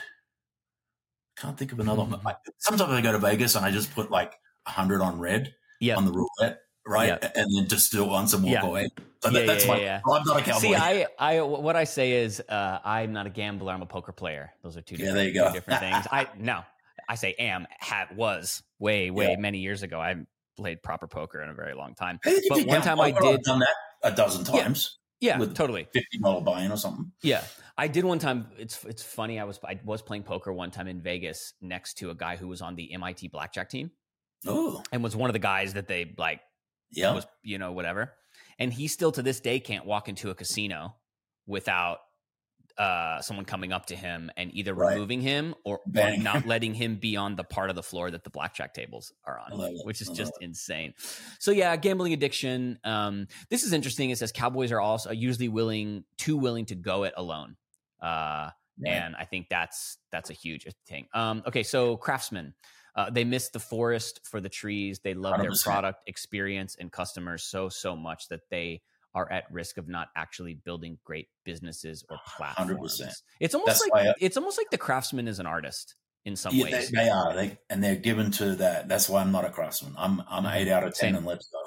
can't 1.38 1.58
think 1.58 1.72
of 1.72 1.80
another 1.80 2.04
mm-hmm. 2.04 2.24
one. 2.24 2.36
Sometimes 2.60 2.92
I 2.92 3.02
go 3.02 3.12
to 3.12 3.20
Vegas 3.20 3.56
and 3.56 3.66
I 3.66 3.72
just 3.72 3.94
put 3.94 4.12
like 4.12 4.34
100 4.64 5.02
on 5.02 5.20
red 5.20 5.54
yep. 5.80 5.98
on 5.98 6.06
the 6.06 6.12
roulette 6.12 6.60
right? 6.88 7.08
Yep. 7.08 7.34
And 7.36 7.56
then 7.56 7.68
just 7.68 7.92
do 7.92 8.04
it 8.04 8.10
once 8.10 8.34
and 8.34 8.44
walk 8.44 8.54
yeah. 8.54 8.66
away. 8.66 8.90
So 9.22 9.30
yeah, 9.30 9.40
that, 9.40 9.48
that's 9.48 9.66
yeah, 9.66 9.72
my. 9.72 9.80
Yeah. 9.80 10.02
I'm 10.06 10.24
not 10.24 10.40
a 10.40 10.44
cowboy. 10.44 10.60
See, 10.60 10.76
I, 10.76 11.08
I, 11.18 11.42
what 11.42 11.76
I 11.76 11.84
say 11.84 12.14
is, 12.14 12.42
uh, 12.48 12.80
I'm 12.84 13.14
not 13.14 13.26
a 13.26 13.30
gambler. 13.30 13.74
I'm 13.74 13.82
a 13.82 13.88
poker 13.88 14.12
player. 14.12 14.54
Those 14.62 14.78
are 14.78 14.82
two. 14.82 14.98
Different, 14.98 15.18
yeah, 15.18 15.24
there 15.24 15.28
you 15.30 15.34
go. 15.34 15.54
different 15.54 15.80
things. 15.80 16.08
I 16.12 16.28
no, 16.38 16.62
I 17.10 17.16
say 17.16 17.34
am, 17.40 17.68
had, 17.80 18.16
was 18.16 18.64
way, 18.80 19.12
way 19.12 19.36
many 19.38 19.60
years 19.60 19.84
ago. 19.84 20.00
I 20.00 20.16
played 20.58 20.84
proper 20.84 21.08
poker 21.08 21.42
in 21.42 21.50
a 21.50 21.54
very 21.54 21.74
long 21.74 21.96
time. 21.96 22.20
Hey, 22.24 22.40
but 22.50 22.66
one 22.66 22.82
time 22.82 23.00
I 23.00 23.12
did 23.12 23.42
done 23.42 23.60
that 23.60 23.76
a 24.04 24.12
dozen 24.12 24.44
times. 24.44 25.00
Yeah, 25.22 25.40
with 25.40 25.56
totally 25.56 25.88
fifty 25.94 26.20
dollar 26.20 26.42
buy-in 26.42 26.72
or 26.72 26.78
something. 26.78 27.10
Yeah, 27.24 27.42
I 27.78 27.88
did 27.88 28.04
one 28.04 28.20
time. 28.20 28.48
It's 28.60 28.84
it's 28.84 29.02
funny. 29.02 29.40
I 29.40 29.46
was 29.46 29.60
I 29.64 29.80
was 29.84 30.02
playing 30.02 30.24
poker 30.24 30.52
one 30.52 30.72
time 30.72 30.88
in 30.88 31.02
Vegas 31.02 31.54
next 31.62 31.96
to 32.00 32.10
a 32.10 32.16
guy 32.16 32.36
who 32.36 32.50
was 32.50 32.62
on 32.62 32.76
the 32.76 32.94
MIT 32.94 33.30
blackjack 33.30 33.70
team. 33.70 33.92
Oh, 34.48 34.84
and 34.92 35.04
was 35.04 35.16
one 35.16 35.30
of 35.30 35.34
the 35.34 35.40
guys 35.40 35.74
that 35.74 35.88
they 35.88 36.14
like 36.18 36.42
yeah, 36.92 37.14
was 37.14 37.26
you 37.44 37.58
know 37.58 37.72
whatever. 37.72 38.14
And 38.58 38.72
he 38.72 38.88
still 38.88 39.12
to 39.14 39.22
this 39.22 39.40
day 39.40 39.60
can't 39.60 39.86
walk 39.86 40.08
into 40.08 40.30
a 40.30 40.36
casino 40.36 40.96
without 41.46 42.00
uh, 42.78 43.22
someone 43.22 43.46
coming 43.46 43.72
up 43.72 43.86
to 43.88 43.96
him 43.96 44.30
and 44.36 44.54
either 44.54 44.74
right. 44.74 44.94
removing 44.94 45.22
him 45.22 45.56
or, 45.64 45.80
or, 45.96 46.18
not 46.18 46.46
letting 46.48 46.74
him 46.74 46.98
be 46.98 47.16
on 47.16 47.36
the 47.36 47.44
part 47.44 47.70
of 47.70 47.76
the 47.76 47.84
floor 47.84 48.12
that 48.12 48.24
the 48.24 48.30
blackjack 48.30 48.74
tables 48.74 49.14
are 49.26 49.40
on, 49.40 49.58
which 49.84 50.02
is 50.02 50.10
just 50.10 50.34
insane. 50.42 50.94
So 51.40 51.52
yeah, 51.52 51.76
gambling 51.78 52.14
addiction. 52.14 52.80
Um, 52.84 53.28
this 53.50 53.64
is 53.64 53.72
interesting. 53.72 54.10
It 54.10 54.18
says 54.18 54.32
Cowboys 54.32 54.72
are 54.72 54.82
also 54.82 55.12
usually 55.12 55.48
willing, 55.48 56.04
too 56.18 56.38
willing 56.38 56.66
to 56.68 56.76
go 56.76 57.04
it 57.04 57.14
alone. 57.16 57.56
Uh, 58.02 58.50
right. 58.84 58.92
And 58.92 59.16
I 59.16 59.26
think 59.26 59.48
that's 59.50 59.98
that's 60.12 60.30
a 60.30 60.34
huge 60.34 60.68
thing. 60.86 61.08
Um, 61.14 61.44
okay, 61.48 61.64
so 61.64 61.98
Craftsman. 61.98 62.54
Uh, 62.96 63.10
they 63.10 63.24
miss 63.24 63.50
the 63.50 63.60
forest 63.60 64.22
for 64.24 64.40
the 64.40 64.50
trees. 64.50 65.00
They 65.00 65.14
love 65.14 65.36
100%. 65.36 65.42
their 65.42 65.52
product 65.64 66.08
experience 66.08 66.78
and 66.80 66.92
customers 66.92 67.44
so 67.44 67.70
so 67.70 67.96
much 67.96 68.30
that 68.30 68.42
they 68.50 68.82
are 69.14 69.32
at 69.32 69.46
risk 69.52 69.78
of 69.78 69.88
not 69.88 70.10
actually 70.16 70.54
building 70.54 70.98
great 71.04 71.30
businesses 71.46 72.04
or 72.10 72.20
platforms. 72.38 73.02
100%. 73.02 73.12
It's 73.40 73.56
almost 73.56 73.68
That's 73.68 73.90
like 73.90 74.08
I, 74.08 74.14
it's 74.20 74.38
almost 74.38 74.58
like 74.58 74.70
the 74.70 74.78
craftsman 74.78 75.28
is 75.28 75.40
an 75.40 75.46
artist 75.46 75.96
in 76.26 76.36
some 76.36 76.54
yeah, 76.54 76.66
ways. 76.66 76.92
They, 76.92 77.04
they 77.04 77.10
are, 77.10 77.34
they, 77.34 77.58
and 77.70 77.84
they're 77.84 77.96
given 77.96 78.32
to 78.32 78.56
that. 78.56 78.88
That's 78.88 79.08
why 79.08 79.22
I'm 79.22 79.32
not 79.32 79.46
a 79.46 79.50
craftsman. 79.50 79.94
I'm 79.98 80.22
I'm 80.30 80.46
eight 80.46 80.68
out 80.68 80.84
of 80.84 80.94
ten, 80.94 81.10
Same. 81.10 81.16
and 81.16 81.26
let's 81.26 81.48
go, 81.48 81.60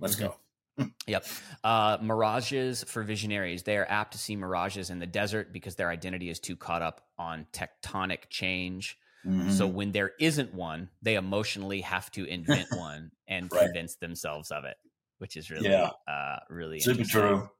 let's 0.00 0.16
mm-hmm. 0.16 0.26
go. 0.26 0.36
yep. 1.06 1.24
Uh, 1.64 1.96
mirages 2.02 2.84
for 2.84 3.02
visionaries. 3.02 3.62
They 3.62 3.76
are 3.76 3.86
apt 3.88 4.12
to 4.12 4.18
see 4.18 4.36
mirages 4.36 4.90
in 4.90 4.98
the 4.98 5.06
desert 5.06 5.52
because 5.52 5.76
their 5.76 5.90
identity 5.90 6.28
is 6.28 6.38
too 6.38 6.56
caught 6.56 6.82
up 6.82 7.00
on 7.18 7.46
tectonic 7.52 8.28
change 8.28 8.98
Mm-hmm. 9.26 9.50
So 9.50 9.66
when 9.66 9.92
there 9.92 10.12
isn't 10.20 10.54
one, 10.54 10.88
they 11.02 11.16
emotionally 11.16 11.80
have 11.80 12.10
to 12.12 12.24
invent 12.24 12.68
one 12.70 13.10
and 13.26 13.50
right. 13.52 13.64
convince 13.64 13.96
themselves 13.96 14.50
of 14.50 14.64
it, 14.64 14.76
which 15.18 15.36
is 15.36 15.50
really, 15.50 15.68
yeah. 15.68 15.90
uh, 16.06 16.38
really 16.48 16.80
super 16.80 17.04
true. 17.04 17.50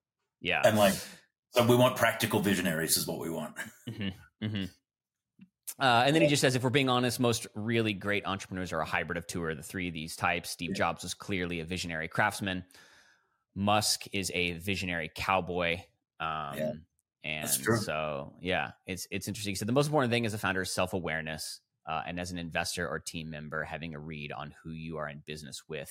Yeah, 0.40 0.62
and 0.64 0.78
like, 0.78 0.94
so 1.50 1.66
we 1.66 1.74
want 1.74 1.96
practical 1.96 2.40
visionaries, 2.40 2.96
is 2.96 3.06
what 3.06 3.18
we 3.18 3.30
want. 3.30 3.56
Mm-hmm. 3.88 4.44
Mm-hmm. 4.46 4.64
Uh, 5.78 6.04
and 6.06 6.14
then 6.14 6.22
he 6.22 6.28
just 6.28 6.40
says, 6.40 6.54
if 6.54 6.62
we're 6.62 6.70
being 6.70 6.88
honest, 6.88 7.20
most 7.20 7.46
really 7.54 7.92
great 7.92 8.24
entrepreneurs 8.26 8.72
are 8.72 8.80
a 8.80 8.84
hybrid 8.84 9.18
of 9.18 9.26
two 9.26 9.42
or 9.42 9.54
the 9.54 9.62
three 9.62 9.88
of 9.88 9.94
these 9.94 10.16
types. 10.16 10.50
Steve 10.50 10.70
yeah. 10.70 10.76
Jobs 10.76 11.02
was 11.02 11.14
clearly 11.14 11.60
a 11.60 11.64
visionary 11.64 12.08
craftsman. 12.08 12.64
Musk 13.54 14.04
is 14.12 14.30
a 14.34 14.52
visionary 14.52 15.10
cowboy. 15.14 15.78
Um, 16.20 16.54
yeah. 16.56 16.72
And 17.26 17.48
so, 17.48 18.34
yeah, 18.40 18.70
it's 18.86 19.08
it's 19.10 19.26
interesting. 19.26 19.56
So 19.56 19.64
the 19.64 19.72
most 19.72 19.86
important 19.86 20.12
thing 20.12 20.26
as 20.26 20.34
a 20.34 20.38
founder 20.38 20.62
is 20.62 20.72
self 20.72 20.92
awareness, 20.92 21.60
uh, 21.84 22.02
and 22.06 22.20
as 22.20 22.30
an 22.30 22.38
investor 22.38 22.88
or 22.88 23.00
team 23.00 23.30
member, 23.30 23.64
having 23.64 23.94
a 23.94 23.98
read 23.98 24.30
on 24.30 24.54
who 24.62 24.70
you 24.70 24.98
are 24.98 25.08
in 25.08 25.24
business 25.26 25.62
with, 25.68 25.90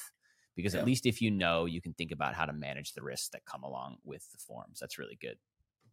because 0.55 0.73
yeah. 0.73 0.79
at 0.79 0.85
least 0.85 1.05
if 1.05 1.21
you 1.21 1.31
know, 1.31 1.65
you 1.65 1.81
can 1.81 1.93
think 1.93 2.13
about 2.13 2.35
how 2.35 2.45
to 2.45 2.53
manage 2.53 2.93
the 2.93 3.03
risks 3.03 3.29
that 3.29 3.43
come 3.45 3.63
along 3.63 3.97
with 4.05 4.31
the 4.31 4.37
forms. 4.37 4.79
That's 4.79 4.97
really 4.97 5.17
good. 5.19 5.35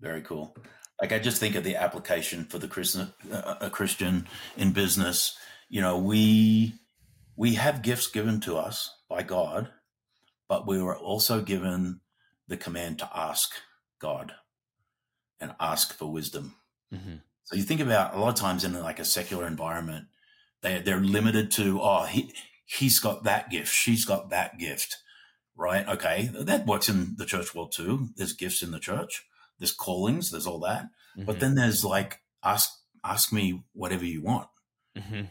Very 0.01 0.23
cool. 0.23 0.57
Like 1.01 1.11
I 1.11 1.19
just 1.19 1.41
think 1.41 1.57
of 1.57 1.65
the 1.65 1.75
application 1.75 2.45
for 2.45 2.59
the 2.59 2.69
Christian, 2.69 3.13
uh, 3.33 3.57
a 3.63 3.71
Christian 3.71 4.29
in 4.57 4.71
business. 4.71 5.37
You 5.69 5.81
know, 5.81 5.99
we 5.99 6.75
we 7.35 7.55
have 7.55 7.83
gifts 7.83 8.07
given 8.07 8.41
to 8.43 8.57
us 8.57 8.97
by 9.09 9.25
God, 9.25 9.71
but 10.49 10.69
we 10.69 10.81
were 10.81 10.97
also 10.97 11.41
given 11.41 12.01
the 12.47 12.57
command 12.57 13.01
to 13.01 13.11
ask 13.13 13.51
God 13.99 14.35
and 15.43 15.55
ask 15.61 15.93
for 15.93 16.11
wisdom. 16.11 16.55
Mm-hmm. 16.95 17.17
So 17.45 17.57
you 17.57 17.65
think 17.65 17.81
about 17.81 18.15
a 18.15 18.19
lot 18.19 18.29
of 18.29 18.35
times 18.37 18.65
in 18.65 18.73
like 18.81 19.01
a 19.01 19.05
secular 19.05 19.47
environment, 19.47 20.07
they 20.63 20.81
they're 20.81 21.01
limited 21.01 21.51
to 21.53 21.81
oh 21.83 22.05
he 22.05 22.33
he's 22.65 22.99
got 22.99 23.25
that 23.25 23.51
gift, 23.51 23.75
she's 23.75 24.05
got 24.05 24.31
that 24.31 24.59
gift, 24.59 24.97
right? 25.57 25.87
Okay, 25.87 26.31
that 26.33 26.67
works 26.67 26.89
in 26.89 27.17
the 27.19 27.27
church 27.27 27.55
world 27.55 27.73
too. 27.73 28.09
There's 28.17 28.33
gifts 28.33 28.63
in 28.63 28.71
the 28.71 28.79
church, 28.79 29.25
there's 29.59 29.73
callings, 29.73 30.31
there's 30.31 30.47
all 30.47 30.61
that, 30.61 30.85
mm-hmm. 31.17 31.25
but 31.25 31.41
then 31.41 31.57
there's 31.57 31.85
like 31.85 32.21
ask 32.43 32.71
ask 33.05 33.33
me 33.33 33.65
whatever 33.73 34.05
you 34.05 34.23
want. 34.23 34.49
Mm-hmm. 34.97 35.23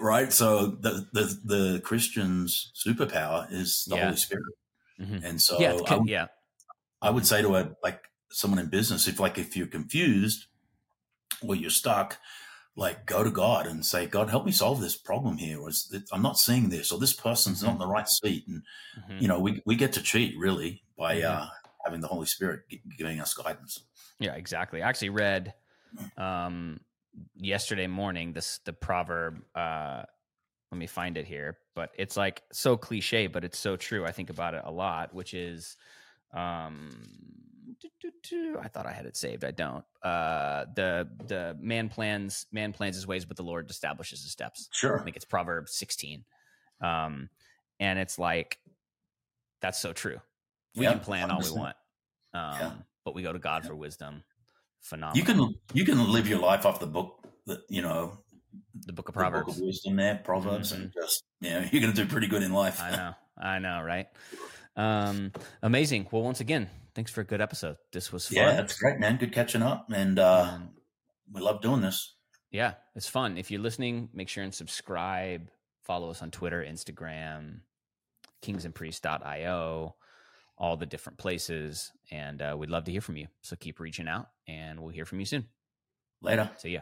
Right, 0.00 0.32
so 0.32 0.66
the, 0.66 1.06
the 1.12 1.40
the 1.44 1.80
Christian's 1.80 2.72
superpower 2.74 3.46
is 3.52 3.84
the 3.86 3.96
yeah. 3.96 4.04
Holy 4.04 4.16
Spirit, 4.16 4.54
mm-hmm. 5.00 5.24
and 5.24 5.40
so 5.40 5.60
yeah, 5.60 5.78
I 5.86 6.00
yeah, 6.04 6.26
I 7.00 7.10
would 7.10 7.24
say 7.24 7.40
to 7.42 7.54
a 7.54 7.70
like 7.84 8.02
someone 8.30 8.60
in 8.60 8.68
business, 8.68 9.08
if 9.08 9.20
like 9.20 9.38
if 9.38 9.56
you're 9.56 9.66
confused 9.66 10.46
or 11.46 11.54
you're 11.54 11.70
stuck, 11.70 12.18
like 12.76 13.06
go 13.06 13.24
to 13.24 13.30
God 13.30 13.66
and 13.66 13.84
say, 13.84 14.06
God, 14.06 14.28
help 14.28 14.44
me 14.44 14.52
solve 14.52 14.80
this 14.80 14.96
problem 14.96 15.38
here. 15.38 15.60
Or 15.60 15.70
I'm 16.12 16.22
not 16.22 16.38
seeing 16.38 16.68
this, 16.68 16.92
or 16.92 16.98
this 16.98 17.14
person's 17.14 17.62
not 17.62 17.72
in 17.72 17.78
the 17.78 17.86
right 17.86 18.08
seat. 18.08 18.46
And 18.46 18.62
mm-hmm. 18.98 19.18
you 19.18 19.28
know, 19.28 19.40
we 19.40 19.62
we 19.64 19.76
get 19.76 19.92
to 19.94 20.02
cheat 20.02 20.36
really 20.38 20.82
by 20.98 21.16
mm-hmm. 21.16 21.42
uh, 21.42 21.48
having 21.84 22.00
the 22.00 22.08
Holy 22.08 22.26
Spirit 22.26 22.60
giving 22.98 23.20
us 23.20 23.34
guidance. 23.34 23.80
Yeah, 24.18 24.34
exactly. 24.34 24.82
I 24.82 24.88
actually 24.88 25.10
read 25.10 25.54
um, 26.16 26.80
yesterday 27.36 27.86
morning 27.86 28.32
this 28.32 28.60
the 28.64 28.72
proverb. 28.72 29.42
Uh, 29.54 30.02
let 30.72 30.78
me 30.78 30.86
find 30.86 31.16
it 31.16 31.26
here, 31.26 31.58
but 31.74 31.90
it's 31.96 32.16
like 32.16 32.42
so 32.52 32.76
cliche, 32.76 33.28
but 33.28 33.44
it's 33.44 33.58
so 33.58 33.76
true. 33.76 34.04
I 34.04 34.10
think 34.10 34.30
about 34.30 34.54
it 34.54 34.62
a 34.64 34.70
lot, 34.70 35.14
which 35.14 35.32
is 35.32 35.76
um 36.34 36.90
I 38.62 38.68
thought 38.68 38.86
I 38.86 38.92
had 38.92 39.06
it 39.06 39.16
saved. 39.16 39.44
I 39.44 39.50
don't. 39.50 39.84
Uh, 40.02 40.66
the 40.74 41.08
the 41.26 41.56
man 41.60 41.88
plans 41.88 42.46
man 42.52 42.72
plans 42.72 42.96
his 42.96 43.06
ways, 43.06 43.24
but 43.24 43.36
the 43.36 43.42
Lord 43.42 43.70
establishes 43.70 44.22
his 44.22 44.32
steps. 44.32 44.68
Sure. 44.72 44.98
I 44.98 45.02
think 45.02 45.16
it's 45.16 45.24
Proverbs 45.24 45.72
sixteen, 45.74 46.24
um, 46.80 47.28
and 47.80 47.98
it's 47.98 48.18
like 48.18 48.58
that's 49.60 49.80
so 49.80 49.92
true. 49.92 50.20
We 50.76 50.84
can 50.84 51.00
plan 51.00 51.30
100%. 51.30 51.32
all 51.32 51.40
we 51.40 51.58
want, 51.58 51.76
um, 52.34 52.60
yeah. 52.60 52.72
but 53.04 53.14
we 53.14 53.22
go 53.22 53.32
to 53.32 53.38
God 53.38 53.64
for 53.64 53.74
wisdom. 53.74 54.22
Phenomenal. 54.82 55.16
You 55.16 55.24
can 55.24 55.54
you 55.72 55.84
can 55.84 56.12
live 56.12 56.28
your 56.28 56.38
life 56.38 56.66
off 56.66 56.80
the 56.80 56.86
book 56.86 57.26
that 57.46 57.60
you 57.68 57.82
know 57.82 58.18
the 58.86 58.92
book 58.92 59.08
of 59.08 59.14
Proverbs, 59.14 59.46
book 59.46 59.56
of 59.56 59.62
wisdom 59.62 59.96
there, 59.96 60.20
Proverbs, 60.22 60.72
mm-hmm. 60.72 60.82
and 60.82 60.92
just 60.92 61.24
you 61.40 61.50
know 61.50 61.64
you're 61.72 61.80
going 61.80 61.92
to 61.92 62.02
do 62.02 62.08
pretty 62.08 62.26
good 62.26 62.42
in 62.42 62.52
life. 62.52 62.80
I 62.80 62.90
know, 62.90 63.14
I 63.38 63.58
know, 63.58 63.82
right? 63.82 64.06
Um, 64.76 65.32
amazing. 65.62 66.08
Well, 66.10 66.22
once 66.22 66.40
again, 66.40 66.68
thanks 66.94 67.10
for 67.10 67.22
a 67.22 67.24
good 67.24 67.40
episode. 67.40 67.76
This 67.92 68.12
was 68.12 68.28
fun. 68.28 68.36
Yeah, 68.36 68.56
that's 68.56 68.78
great, 68.78 68.98
man. 68.98 69.16
Good 69.16 69.32
catching 69.32 69.62
up, 69.62 69.86
and 69.92 70.18
uh, 70.18 70.50
um, 70.52 70.70
we 71.32 71.40
love 71.40 71.62
doing 71.62 71.80
this. 71.80 72.14
Yeah, 72.50 72.74
it's 72.94 73.08
fun. 73.08 73.38
If 73.38 73.50
you're 73.50 73.60
listening, 73.60 74.08
make 74.14 74.28
sure 74.28 74.44
and 74.44 74.54
subscribe. 74.54 75.50
Follow 75.82 76.10
us 76.10 76.22
on 76.22 76.30
Twitter, 76.30 76.64
Instagram, 76.66 77.60
kingsandpriests.io, 78.42 79.94
all 80.58 80.76
the 80.76 80.86
different 80.86 81.18
places. 81.18 81.92
And 82.10 82.42
uh, 82.42 82.56
we'd 82.58 82.70
love 82.70 82.84
to 82.84 82.92
hear 82.92 83.00
from 83.00 83.16
you. 83.16 83.28
So 83.42 83.56
keep 83.56 83.78
reaching 83.78 84.08
out 84.08 84.28
and 84.48 84.80
we'll 84.80 84.92
hear 84.92 85.04
from 85.04 85.20
you 85.20 85.26
soon. 85.26 85.46
Later. 86.22 86.50
See 86.58 86.70
ya. 86.70 86.80